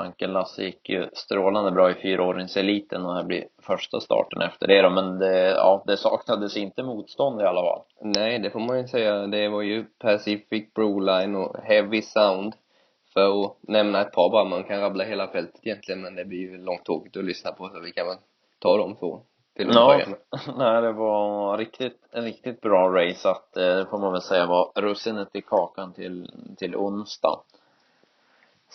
Ankel 0.00 0.32
Lasse 0.32 0.62
gick 0.62 0.88
ju 0.88 1.08
strålande 1.12 1.70
bra 1.70 1.90
i 1.90 1.94
fyraåringseliten 1.94 3.06
och 3.06 3.14
här 3.14 3.24
blir 3.24 3.44
första 3.62 4.00
starten 4.00 4.42
efter 4.42 4.66
det 4.66 4.82
då. 4.82 4.90
Men 4.90 5.18
det, 5.18 5.48
ja, 5.48 5.82
det 5.86 5.96
saknades 5.96 6.56
inte 6.56 6.82
motstånd 6.82 7.40
i 7.40 7.44
alla 7.44 7.60
fall. 7.60 7.82
Nej, 8.00 8.38
det 8.38 8.50
får 8.50 8.60
man 8.60 8.78
ju 8.78 8.88
säga. 8.88 9.26
Det 9.26 9.48
var 9.48 9.62
ju 9.62 9.84
Pacific 9.84 10.74
Broline 10.74 11.36
och 11.36 11.56
Heavy 11.62 12.02
Sound. 12.02 12.54
För 13.14 13.44
att 13.44 13.56
nämna 13.60 14.00
ett 14.00 14.12
par 14.12 14.30
bara, 14.30 14.44
man 14.44 14.64
kan 14.64 14.80
rabbla 14.80 15.04
hela 15.04 15.26
fältet 15.26 15.60
egentligen 15.62 16.00
men 16.00 16.14
det 16.14 16.24
blir 16.24 16.38
ju 16.38 16.58
långt 16.58 16.84
tråkigt 16.84 17.16
att 17.16 17.24
lyssna 17.24 17.52
på 17.52 17.68
så 17.68 17.80
vi 17.80 17.92
kan 17.92 18.06
väl 18.06 18.16
ta 18.58 18.76
dem 18.76 18.96
två 18.96 19.20
till 19.56 19.70
att 19.70 19.74
Ja. 19.74 20.00
Nej, 20.56 20.82
det 20.82 20.92
var 20.92 21.58
riktigt, 21.58 22.08
en 22.10 22.24
riktigt 22.24 22.60
bra 22.60 22.88
race 22.88 23.30
att 23.30 23.56
eh, 23.56 23.62
det 23.62 23.86
får 23.90 23.98
man 23.98 24.12
väl 24.12 24.22
säga 24.22 24.46
var 24.46 24.72
russinet 24.74 25.36
i 25.36 25.40
kakan 25.40 25.92
till, 25.92 26.30
till 26.58 26.76
onsdag. 26.76 27.40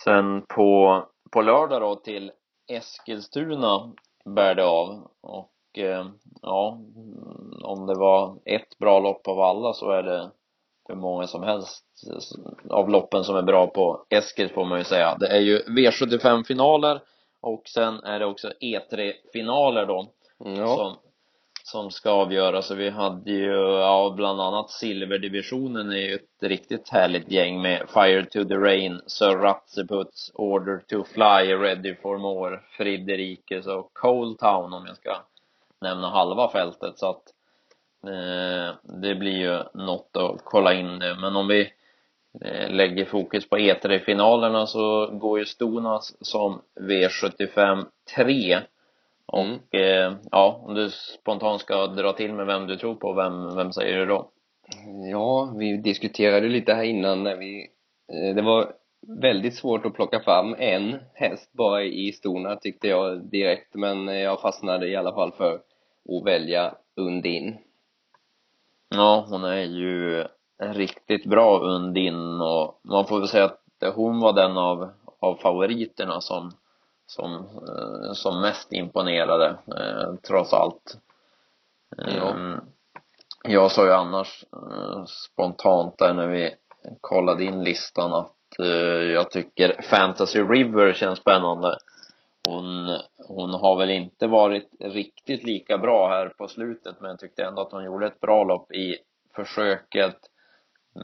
Sen 0.04 0.42
på, 0.48 1.02
på 1.36 1.42
lördag 1.42 1.80
då 1.80 1.94
till 1.94 2.32
Eskilstuna 2.68 3.92
bär 4.24 4.54
det 4.54 4.64
av 4.64 5.10
och 5.20 5.78
eh, 5.78 6.06
ja, 6.42 6.80
om 7.62 7.86
det 7.86 7.94
var 7.94 8.36
ett 8.44 8.78
bra 8.78 9.00
lopp 9.00 9.28
av 9.28 9.40
alla 9.40 9.72
så 9.72 9.90
är 9.90 10.02
det 10.02 10.30
hur 10.88 10.94
många 10.94 11.26
som 11.26 11.42
helst 11.42 11.84
av 12.70 12.90
loppen 12.90 13.24
som 13.24 13.36
är 13.36 13.42
bra 13.42 13.66
på 13.66 14.06
Eskil 14.10 14.48
får 14.48 14.64
man 14.64 14.78
ju 14.78 14.84
säga. 14.84 15.16
Det 15.20 15.28
är 15.28 15.40
ju 15.40 15.58
V75 15.58 16.44
finaler 16.44 17.00
och 17.40 17.62
sen 17.68 18.04
är 18.04 18.18
det 18.18 18.26
också 18.26 18.52
E3 18.60 19.12
finaler 19.32 19.86
då 19.86 20.06
Ja, 20.38 20.76
som, 20.76 20.96
som 21.66 21.90
ska 21.90 22.10
avgöras. 22.10 22.66
Så 22.66 22.74
vi 22.74 22.90
hade 22.90 23.30
ju, 23.30 23.52
ja, 23.60 24.12
bland 24.16 24.40
annat 24.40 24.70
silverdivisionen 24.70 25.90
är 25.90 25.96
ju 25.96 26.14
ett 26.14 26.42
riktigt 26.42 26.88
härligt 26.88 27.30
gäng 27.30 27.62
med 27.62 27.88
Fire 27.88 28.24
to 28.24 28.44
the 28.44 28.54
Rain, 28.54 29.00
Sir 29.06 29.36
Ratseputs, 29.36 30.32
Order 30.34 30.78
to 30.88 31.04
Fly, 31.04 31.54
Ready 31.54 31.94
for 31.94 32.18
More, 32.18 32.60
Friderikes 32.76 33.66
och 33.66 33.90
Cold 33.92 34.38
Town 34.38 34.72
om 34.72 34.86
jag 34.86 34.96
ska 34.96 35.16
nämna 35.80 36.10
halva 36.10 36.48
fältet. 36.48 36.98
Så 36.98 37.10
att 37.10 37.22
eh, 38.04 38.74
det 39.02 39.14
blir 39.14 39.38
ju 39.38 39.62
något 39.74 40.16
att 40.16 40.44
kolla 40.44 40.74
in 40.74 40.98
det. 40.98 41.16
Men 41.20 41.36
om 41.36 41.48
vi 41.48 41.72
eh, 42.44 42.70
lägger 42.70 43.04
fokus 43.04 43.48
på 43.48 43.56
E3-finalerna 43.56 44.66
så 44.66 45.06
går 45.06 45.38
ju 45.38 45.44
Stonas 45.44 46.16
som 46.20 46.62
V75 46.80 47.84
3 48.16 48.60
och 49.36 49.74
eh, 49.74 50.16
ja, 50.30 50.60
om 50.64 50.74
du 50.74 50.90
spontant 50.90 51.60
ska 51.60 51.86
dra 51.86 52.12
till 52.12 52.34
med 52.34 52.46
vem 52.46 52.66
du 52.66 52.76
tror 52.76 52.94
på, 52.94 53.12
vem, 53.12 53.56
vem 53.56 53.72
säger 53.72 53.98
du 53.98 54.06
då? 54.06 54.30
ja, 55.10 55.54
vi 55.58 55.76
diskuterade 55.76 56.48
lite 56.48 56.74
här 56.74 56.82
innan 56.82 57.22
när 57.22 57.36
vi 57.36 57.70
eh, 58.12 58.34
det 58.34 58.42
var 58.42 58.72
väldigt 59.22 59.54
svårt 59.54 59.86
att 59.86 59.94
plocka 59.94 60.20
fram 60.20 60.54
en 60.58 60.96
häst 61.14 61.52
bara 61.52 61.84
i 61.84 62.12
Stona 62.12 62.56
tyckte 62.56 62.88
jag 62.88 63.24
direkt 63.24 63.74
men 63.74 64.06
jag 64.06 64.40
fastnade 64.40 64.88
i 64.88 64.96
alla 64.96 65.14
fall 65.14 65.32
för 65.32 65.54
att 65.54 66.26
välja 66.26 66.74
Undin. 66.96 67.56
Ja, 68.88 69.26
hon 69.28 69.44
är 69.44 69.62
ju 69.62 70.24
riktigt 70.62 71.26
bra 71.26 71.58
Undin 71.58 72.40
och 72.40 72.80
man 72.84 73.06
får 73.06 73.18
väl 73.18 73.28
säga 73.28 73.44
att 73.44 73.94
hon 73.94 74.20
var 74.20 74.32
den 74.32 74.58
av, 74.58 74.90
av 75.20 75.34
favoriterna 75.34 76.20
som, 76.20 76.52
som, 77.06 77.34
eh, 77.34 78.12
som 78.12 78.40
mest 78.40 78.72
imponerade, 78.72 79.48
eh, 79.78 80.14
trots 80.26 80.52
allt. 80.52 80.98
Ja. 81.96 82.28
Eh, 82.28 82.58
Jag 83.48 83.72
sa 83.72 83.84
ju 83.86 83.92
annars 83.92 84.44
eh, 84.52 85.04
spontant 85.04 85.98
där 85.98 86.14
när 86.14 86.26
vi 86.28 86.54
kollade 87.00 87.44
in 87.44 87.64
listan 87.64 88.12
att 88.12 88.32
jag 89.14 89.30
tycker 89.30 89.82
Fantasy 89.82 90.42
River 90.42 90.92
känns 90.92 91.18
spännande. 91.18 91.78
Hon, 92.48 92.98
hon 93.28 93.50
har 93.50 93.76
väl 93.78 93.90
inte 93.90 94.26
varit 94.26 94.68
riktigt 94.80 95.44
lika 95.44 95.78
bra 95.78 96.08
här 96.08 96.28
på 96.28 96.48
slutet 96.48 97.00
men 97.00 97.10
jag 97.10 97.18
tyckte 97.18 97.44
ändå 97.44 97.62
att 97.62 97.72
hon 97.72 97.84
gjorde 97.84 98.06
ett 98.06 98.20
bra 98.20 98.44
lopp 98.44 98.72
i 98.72 98.96
försöket. 99.36 100.16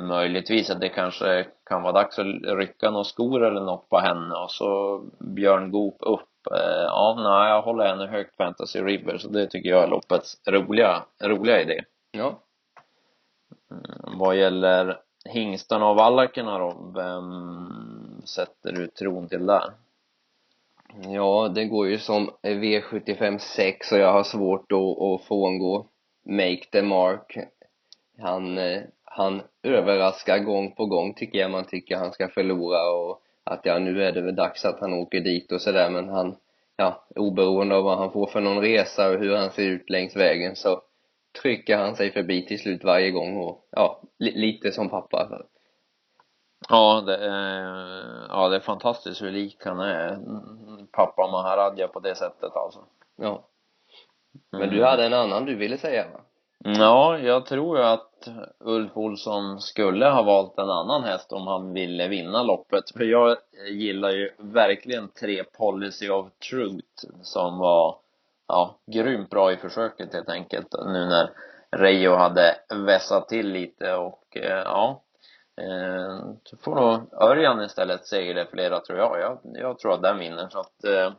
Möjligtvis 0.01 0.71
att 0.71 0.81
det 0.81 0.89
kanske 0.89 1.47
kan 1.67 1.83
vara 1.83 1.93
dags 1.93 2.19
att 2.19 2.27
rycka 2.43 2.91
några 2.91 3.05
skor 3.05 3.45
eller 3.45 3.61
något 3.61 3.89
på 3.89 3.99
henne 3.99 4.35
och 4.35 4.51
så 4.51 5.01
Björn 5.19 5.71
Goop 5.71 5.97
upp. 6.01 6.29
Eh, 6.51 6.83
Ja, 6.87 7.15
nej, 7.19 7.51
jag 7.51 7.63
håller 7.63 7.87
henne 7.87 8.07
högt 8.07 8.37
Fantasy 8.37 8.83
River 8.83 9.19
så 9.19 9.29
det 9.29 9.47
tycker 9.47 9.71
jag 9.71 9.83
är 9.83 9.89
loppets 9.89 10.41
roliga, 10.49 11.03
roliga 11.23 11.61
idé. 11.63 11.81
Ja, 12.11 12.39
Vad 14.19 14.37
gäller 14.37 15.01
hingstarna 15.25 15.89
och 15.89 15.97
vallakerna 15.97 16.59
då, 16.59 16.93
vem 16.95 18.23
sätter 18.25 18.73
du 18.73 18.87
tron 18.87 19.29
till 19.29 19.47
där? 19.47 19.73
ja 21.09 21.49
det 21.55 21.65
går 21.65 21.89
ju 21.89 21.99
som 21.99 22.31
V75 22.43 23.39
6 23.39 23.93
och 23.93 23.99
jag 23.99 24.13
har 24.13 24.25
svårt 24.25 24.73
att, 24.73 25.03
att 25.03 25.29
frångå 25.29 25.87
Make 26.25 26.65
the 26.73 26.83
Mark. 26.83 27.39
Han, 28.19 28.59
eh, 28.59 28.83
han 29.15 29.43
överraskar 29.63 30.39
gång 30.39 30.75
på 30.75 30.87
gång 30.87 31.15
tycker 31.15 31.39
jag 31.39 31.51
man 31.51 31.65
tycker 31.65 31.97
han 31.97 32.13
ska 32.13 32.29
förlora 32.29 32.91
och 32.91 33.23
att 33.45 33.61
ja 33.65 33.79
nu 33.79 34.05
är 34.05 34.13
det 34.13 34.21
väl 34.21 34.35
dags 34.35 34.65
att 34.65 34.81
han 34.81 34.95
åker 34.95 35.21
dit 35.21 35.53
och 35.53 35.61
sådär 35.61 35.91
men 35.91 36.09
han 36.09 36.37
ja 36.77 37.07
oberoende 37.17 37.77
av 37.77 37.85
vad 37.85 37.99
han 37.99 38.13
får 38.13 38.27
för 38.27 38.41
någon 38.41 38.63
resa 38.63 39.09
och 39.09 39.19
hur 39.19 39.37
han 39.37 39.51
ser 39.51 39.63
ut 39.63 39.91
längs 39.91 40.17
vägen 40.17 40.57
så 40.57 40.83
trycker 41.43 41.77
han 41.77 41.97
sig 41.97 42.13
förbi 42.13 42.47
till 42.47 42.59
slut 42.59 42.85
varje 42.85 43.11
gång 43.11 43.37
och 43.37 43.69
ja 43.71 44.03
li, 44.19 44.31
lite 44.31 44.73
som 44.73 44.89
pappa 44.89 45.43
Ja, 46.69 47.03
det 47.07 47.17
är, 47.17 48.27
ja, 48.29 48.49
det 48.49 48.57
är 48.57 48.61
fantastiskt 48.61 49.23
hur 49.23 49.31
lik 49.31 49.57
han 49.65 49.81
är. 49.81 50.19
Pappa 50.93 51.31
Maharadja 51.31 51.89
på 51.89 52.01
det 52.01 52.15
sättet 52.15 52.57
alltså. 52.57 52.81
ja 53.17 53.49
men 54.51 54.71
du 54.71 54.85
hade 54.85 55.07
en 55.07 55.13
annan 55.13 55.45
du 55.45 55.55
ville 55.55 55.79
säga 55.79 56.07
va? 56.13 56.21
Ja, 56.65 57.19
jag 57.19 57.47
tror 57.47 57.79
ju 57.79 57.85
att 57.85 58.29
Ulf 58.59 58.97
Olsson 58.97 59.61
skulle 59.61 60.07
ha 60.07 60.23
valt 60.23 60.59
en 60.59 60.71
annan 60.71 61.05
häst 61.05 61.33
om 61.33 61.47
han 61.47 61.73
ville 61.73 62.09
vinna 62.09 62.43
loppet. 62.43 62.91
För 62.97 63.05
jag 63.05 63.37
gillar 63.71 64.11
ju 64.11 64.31
verkligen 64.39 65.09
tre 65.09 65.45
Policy 65.45 66.09
of 66.09 66.27
Truth 66.51 67.05
som 67.23 67.59
var, 67.59 67.97
ja, 68.49 68.79
grymt 68.87 69.31
bra 69.31 69.53
i 69.53 69.57
försöket 69.57 70.15
helt 70.15 70.29
enkelt. 70.29 70.75
Nu 70.87 71.07
när 71.07 71.31
Reijo 71.77 72.15
hade 72.15 72.57
vässat 72.87 73.29
till 73.29 73.49
lite 73.49 73.95
och, 73.95 74.37
eh, 74.37 74.63
ja. 74.65 75.03
Eh, 75.61 76.35
så 76.45 76.57
får 76.57 76.75
nog 76.75 77.23
Örjan 77.23 77.63
istället 77.63 78.07
säga 78.07 78.47
flera 78.47 78.81
tror 78.81 78.99
jag. 78.99 79.21
jag. 79.21 79.39
Jag 79.55 79.79
tror 79.79 79.95
att 79.95 80.03
den 80.03 80.19
vinner 80.19 80.49
så 80.49 80.61
att 80.61 80.85
eh, 80.85 81.13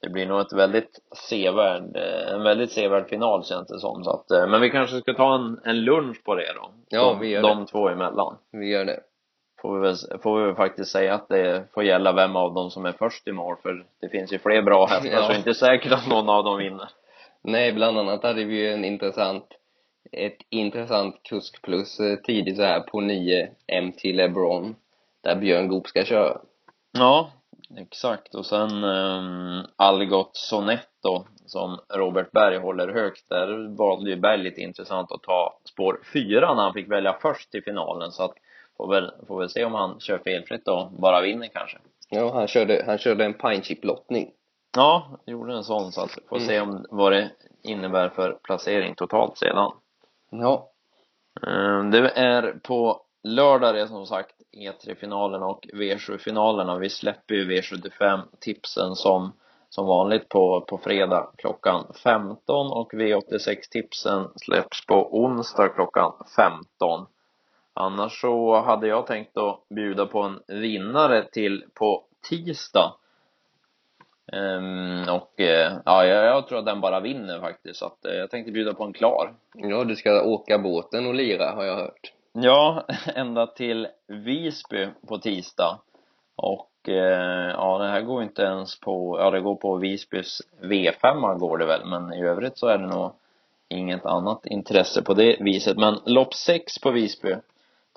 det 0.00 0.08
blir 0.08 0.26
nog 0.26 0.40
ett 0.40 0.52
väldigt 0.52 0.98
sevärd, 1.28 1.96
eh, 1.96 2.34
en 2.34 2.42
väldigt 2.42 2.72
sevärd 2.72 3.08
final 3.08 3.44
känns 3.44 3.68
det 3.68 3.80
som 3.80 4.04
så 4.04 4.10
att, 4.10 4.30
eh, 4.30 4.46
men 4.48 4.60
vi 4.60 4.70
kanske 4.70 5.00
ska 5.00 5.14
ta 5.14 5.34
en, 5.34 5.60
en 5.64 5.84
lunch 5.84 6.24
på 6.24 6.34
det 6.34 6.52
då. 6.54 6.70
Ja, 6.88 7.04
de, 7.04 7.20
vi 7.20 7.28
gör 7.28 7.42
De 7.42 7.66
två 7.66 7.88
emellan. 7.88 8.36
Vi 8.52 8.68
gör 8.68 8.84
det. 8.84 9.00
Får 9.62 9.74
vi 9.74 9.80
väl, 9.80 9.96
får 10.22 10.40
vi 10.40 10.46
väl 10.46 10.54
faktiskt 10.54 10.90
säga 10.90 11.14
att 11.14 11.28
det 11.28 11.64
får 11.74 11.84
gälla 11.84 12.12
vem 12.12 12.36
av 12.36 12.54
dem 12.54 12.70
som 12.70 12.86
är 12.86 12.92
först 12.92 13.28
i 13.28 13.32
mål 13.32 13.56
för 13.62 13.86
det 14.00 14.08
finns 14.08 14.32
ju 14.32 14.38
fler 14.38 14.62
bra 14.62 14.86
hästar 14.86 15.10
Ja. 15.12 15.22
så 15.22 15.28
det 15.28 15.34
är 15.34 15.38
inte 15.38 15.54
säkert 15.54 15.92
att 15.92 16.08
någon 16.08 16.28
av 16.28 16.44
dem 16.44 16.58
vinner. 16.58 16.88
Nej, 17.42 17.72
bland 17.72 17.98
annat 17.98 18.22
hade 18.22 18.44
vi 18.44 18.54
ju 18.60 18.72
en 18.72 18.84
intressant, 18.84 19.44
ett 20.12 20.38
intressant 20.50 21.22
kusk 21.22 21.62
plus 21.62 22.00
eh, 22.00 22.16
tidigt 22.16 22.56
så 22.56 22.62
här 22.62 22.80
på 22.80 23.00
9 23.00 23.48
MT 23.82 24.04
LeBron, 24.04 24.76
där 25.20 25.36
Björn 25.36 25.68
Goop 25.68 25.86
ska 25.86 26.04
köra. 26.04 26.40
Ja, 26.92 27.30
exakt. 27.76 28.34
Och 28.34 28.46
sen 28.46 28.84
um, 28.84 29.66
Algot 29.76 30.30
Sonetto 30.36 31.24
som 31.46 31.78
Robert 31.88 32.32
Berg 32.32 32.58
håller 32.58 32.88
högt. 32.88 33.28
Där 33.28 33.76
valde 33.76 34.10
ju 34.10 34.16
Berg 34.16 34.38
lite 34.38 34.60
intressant 34.60 35.12
att 35.12 35.22
ta 35.22 35.58
spår 35.64 36.00
fyra 36.12 36.54
när 36.54 36.62
han 36.62 36.72
fick 36.72 36.90
välja 36.90 37.18
först 37.22 37.54
i 37.54 37.62
finalen. 37.62 38.12
Så 38.12 38.22
att 38.22 38.34
får 38.76 38.88
väl, 38.88 39.12
får 39.26 39.38
väl 39.38 39.50
se 39.50 39.64
om 39.64 39.74
han 39.74 40.00
kör 40.00 40.18
felfritt 40.18 40.68
och 40.68 40.90
bara 40.92 41.20
vinner 41.20 41.48
kanske. 41.48 41.78
Ja, 42.10 42.32
han 42.34 42.48
körde, 42.48 42.82
han 42.86 42.98
körde 42.98 43.24
en 43.24 43.34
pine 43.34 43.62
chip 43.62 43.84
lottning. 43.84 44.30
Ja, 44.76 45.18
gjorde 45.26 45.54
en 45.54 45.64
sån 45.64 45.92
så 45.92 46.00
att 46.00 46.18
får 46.28 46.38
se 46.38 46.60
om 46.60 46.86
vad 46.90 47.12
det 47.12 47.30
innebär 47.62 48.08
för 48.08 48.38
placering 48.42 48.94
totalt 48.94 49.38
sedan. 49.38 49.72
Ja, 50.30 50.70
Ehm, 51.46 51.90
Det 51.90 52.08
är 52.08 52.52
på 52.62 53.00
lördag 53.22 53.74
det 53.74 53.88
som 53.88 54.06
sagt 54.06 54.34
E3-finalen 54.58 55.42
och 55.42 55.66
V7-finalerna. 55.72 56.78
Vi 56.78 56.90
släpper 56.90 57.34
ju 57.34 57.50
V75-tipsen 57.50 58.94
som, 58.94 59.32
som 59.68 59.86
vanligt 59.86 60.28
på, 60.28 60.60
på 60.60 60.78
fredag 60.78 61.30
klockan 61.36 61.84
15 62.02 62.72
och 62.72 62.92
V86-tipsen 62.92 64.28
släpps 64.36 64.86
på 64.86 65.18
onsdag 65.18 65.68
klockan 65.68 66.12
15. 66.36 67.06
Annars 67.74 68.20
så 68.20 68.60
hade 68.60 68.86
jag 68.86 69.06
tänkt 69.06 69.36
att 69.36 69.68
bjuda 69.68 70.06
på 70.06 70.22
en 70.22 70.40
vinnare 70.60 71.24
till 71.32 71.64
på 71.74 72.04
tisdag. 72.28 72.94
Um, 74.32 75.08
och 75.08 75.34
uh, 75.40 75.80
ja, 75.84 76.04
jag, 76.04 76.24
jag 76.24 76.48
tror 76.48 76.58
att 76.58 76.66
den 76.66 76.80
bara 76.80 77.00
vinner 77.00 77.40
faktiskt. 77.40 77.78
Så 77.78 77.86
att, 77.86 77.98
uh, 78.08 78.14
jag 78.14 78.30
tänkte 78.30 78.52
bjuda 78.52 78.74
på 78.74 78.84
en 78.84 78.92
klar. 78.92 79.34
ja 79.54 79.84
du 79.84 79.96
ska 79.96 80.22
åka 80.22 80.58
båten 80.58 81.06
och 81.06 81.14
lira 81.14 81.50
har 81.50 81.64
jag 81.64 81.76
hört. 81.76 82.12
Ja, 82.42 82.86
ända 83.14 83.46
till 83.46 83.88
Visby 84.06 84.88
på 85.08 85.18
tisdag. 85.18 85.80
Och 86.36 86.88
eh, 86.88 87.50
ja, 87.50 87.78
det 87.78 87.88
här 87.88 88.02
går 88.02 88.22
inte 88.22 88.42
ens 88.42 88.80
på, 88.80 89.18
ja 89.20 89.30
det 89.30 89.40
går 89.40 89.56
på 89.56 89.76
Visbys 89.76 90.42
V5 90.62 91.38
går 91.38 91.58
det 91.58 91.66
väl, 91.66 91.84
men 91.84 92.12
i 92.12 92.22
övrigt 92.22 92.58
så 92.58 92.66
är 92.66 92.78
det 92.78 92.86
nog 92.86 93.12
inget 93.68 94.06
annat 94.06 94.46
intresse 94.46 95.02
på 95.02 95.14
det 95.14 95.36
viset. 95.40 95.76
Men 95.76 96.00
lopp 96.04 96.34
6 96.34 96.78
på 96.82 96.90
Visby 96.90 97.34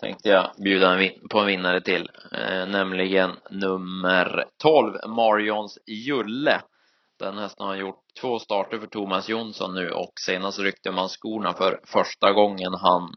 tänkte 0.02 0.30
jag 0.30 0.52
bjuda 0.58 0.92
en 0.92 1.00
vin 1.00 1.28
på 1.30 1.40
en 1.40 1.46
vinnare 1.46 1.82
till, 1.82 2.10
eh, 2.32 2.68
nämligen 2.68 3.32
nummer 3.50 4.46
12, 4.58 4.94
Marions 5.08 5.80
Julle. 5.88 6.62
Den 7.20 7.38
hästen 7.38 7.66
har 7.66 7.76
gjort 7.76 8.04
två 8.22 8.40
starter 8.40 8.78
för 8.78 8.88
Thomas 8.88 9.30
Jonsson 9.30 9.76
nu 9.76 9.92
och 9.92 10.14
senast 10.26 10.60
ryckte 10.60 10.92
man 10.92 11.10
skorna 11.10 11.54
för 11.54 11.80
första 11.84 12.32
gången 12.32 12.74
han 12.74 13.16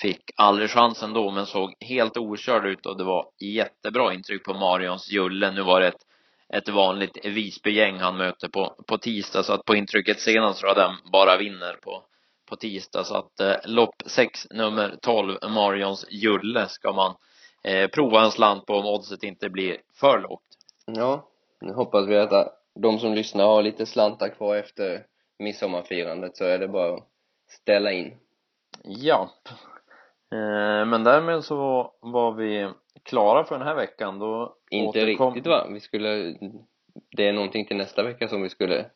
fick 0.00 0.30
aldrig 0.36 0.70
chansen 0.70 1.12
då 1.12 1.30
men 1.30 1.46
såg 1.46 1.74
helt 1.80 2.16
okörd 2.16 2.66
ut 2.66 2.86
och 2.86 2.98
det 2.98 3.04
var 3.04 3.26
jättebra 3.40 4.14
intryck 4.14 4.44
på 4.44 4.54
Marions 4.54 5.10
Julle. 5.10 5.50
Nu 5.50 5.62
var 5.62 5.80
det 5.80 5.88
ett, 5.88 6.06
ett 6.54 6.68
vanligt 6.68 7.18
Visbygäng 7.24 7.98
han 7.98 8.16
möter 8.16 8.48
på, 8.48 8.74
på 8.86 8.98
tisdag 8.98 9.42
så 9.42 9.52
att 9.52 9.64
på 9.64 9.76
intrycket 9.76 10.20
senast 10.20 10.60
tror 10.60 10.68
jag 10.68 10.76
den 10.76 11.12
bara 11.12 11.36
vinner 11.36 11.72
på, 11.82 12.02
på 12.48 12.56
tisdag 12.56 13.04
så 13.04 13.16
att 13.16 13.40
eh, 13.40 13.56
lopp 13.64 14.02
6 14.06 14.46
nummer 14.50 14.96
12 15.02 15.38
Marions 15.48 16.06
Julle 16.10 16.68
ska 16.68 16.92
man 16.92 17.14
eh, 17.64 17.90
prova 17.90 18.24
en 18.24 18.30
slant 18.30 18.66
på 18.66 18.74
om 18.74 18.86
oddset 18.86 19.22
inte 19.22 19.48
blir 19.48 19.76
för 20.00 20.20
lågt. 20.20 20.42
Ja, 20.86 21.28
nu 21.60 21.72
hoppas 21.72 22.08
vi 22.08 22.16
att 22.16 22.60
de 22.80 22.98
som 22.98 23.14
lyssnar 23.14 23.44
har 23.44 23.62
lite 23.62 23.86
slantar 23.86 24.28
kvar 24.28 24.56
efter 24.56 25.06
midsommarfirandet 25.38 26.36
så 26.36 26.44
är 26.44 26.58
det 26.58 26.68
bara 26.68 26.94
att 26.94 27.08
ställa 27.48 27.92
in. 27.92 28.16
Ja. 28.82 29.30
Eh, 30.34 30.86
men 30.86 31.04
därmed 31.04 31.44
så 31.44 31.92
var 32.00 32.32
vi 32.32 32.68
klara 33.02 33.44
för 33.44 33.58
den 33.58 33.66
här 33.66 33.74
veckan. 33.74 34.18
Då 34.18 34.56
Inte 34.70 34.88
återkom... 35.00 35.34
riktigt 35.34 35.50
va? 35.50 35.66
Vi 35.70 35.80
skulle, 35.80 36.36
det 37.16 37.28
är 37.28 37.32
någonting 37.32 37.66
till 37.66 37.76
nästa 37.76 38.02
vecka 38.02 38.28
som 38.28 38.42
vi 38.42 38.48
skulle 38.48 38.90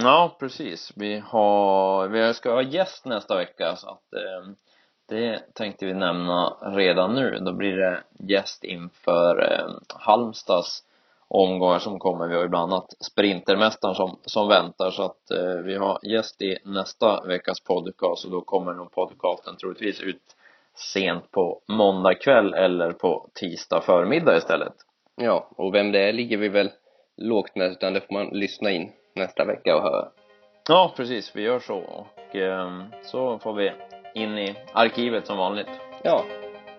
Ja, 0.00 0.36
precis. 0.40 0.92
Vi 0.96 1.18
har, 1.18 2.08
vi 2.08 2.34
ska 2.34 2.52
ha 2.52 2.62
gäst 2.62 3.04
nästa 3.04 3.36
vecka 3.36 3.76
så 3.76 3.88
att 3.88 4.12
eh, 4.12 4.52
det 5.08 5.54
tänkte 5.54 5.86
vi 5.86 5.94
nämna 5.94 6.56
redan 6.62 7.14
nu. 7.14 7.38
Då 7.38 7.52
blir 7.52 7.76
det 7.76 8.02
gäst 8.18 8.64
inför 8.64 9.52
eh, 9.52 9.74
Halmstads 9.94 10.82
omgångar 11.28 11.78
som 11.78 11.98
kommer. 11.98 12.28
Vi 12.28 12.34
har 12.34 12.42
ju 12.42 12.48
bland 12.48 12.72
annat 12.72 12.94
Sprintermästaren 13.00 13.94
som, 13.94 14.18
som 14.22 14.48
väntar 14.48 14.90
så 14.90 15.02
att 15.02 15.30
eh, 15.30 15.64
vi 15.64 15.76
har 15.76 15.98
gäst 16.02 16.42
i 16.42 16.58
nästa 16.64 17.24
veckas 17.24 17.60
podcast 17.60 18.24
och 18.24 18.30
då 18.30 18.40
kommer 18.40 18.74
nog 18.74 18.92
podcasten 18.92 19.56
troligtvis 19.56 20.00
ut 20.00 20.22
sent 20.74 21.30
på 21.30 21.60
måndag 21.68 22.14
kväll 22.14 22.54
eller 22.54 22.92
på 22.92 23.30
tisdag 23.34 23.80
förmiddag 23.80 24.36
istället. 24.36 24.74
Ja, 25.16 25.48
och 25.56 25.74
vem 25.74 25.92
det 25.92 26.08
är 26.08 26.12
ligger 26.12 26.36
vi 26.36 26.48
väl 26.48 26.70
lågt 27.16 27.56
med 27.56 27.70
utan 27.70 27.92
det 27.92 28.00
får 28.00 28.14
man 28.14 28.26
lyssna 28.26 28.70
in 28.70 28.92
nästa 29.14 29.44
vecka 29.44 29.76
och 29.76 29.82
höra. 29.82 30.08
Ja, 30.68 30.92
precis, 30.96 31.36
vi 31.36 31.42
gör 31.42 31.58
så 31.58 31.78
och 31.78 32.36
eh, 32.36 32.82
så 33.02 33.38
får 33.38 33.52
vi 33.52 33.72
in 34.14 34.38
i 34.38 34.56
arkivet 34.72 35.26
som 35.26 35.38
vanligt. 35.38 35.70
Ja, 36.04 36.24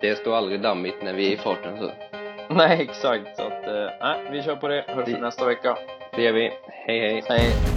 det 0.01 0.15
står 0.15 0.35
aldrig 0.35 0.61
dammigt 0.61 1.03
när 1.03 1.13
vi 1.13 1.27
är 1.27 1.33
i 1.33 1.37
farten 1.37 1.77
så. 1.79 2.16
Nej, 2.55 2.81
exakt. 2.81 3.35
Så 3.35 3.41
att, 3.41 3.67
eh, 3.67 3.89
nej, 4.01 4.19
vi 4.31 4.43
kör 4.43 4.55
på 4.55 4.67
det. 4.67 4.85
Hörs 4.87 5.07
vi 5.07 5.13
nästa 5.19 5.45
vecka. 5.45 5.77
Det 6.15 6.21
gör 6.21 6.33
vi. 6.33 6.51
Hej, 6.67 6.99
hej. 6.99 7.23
Hej. 7.27 7.76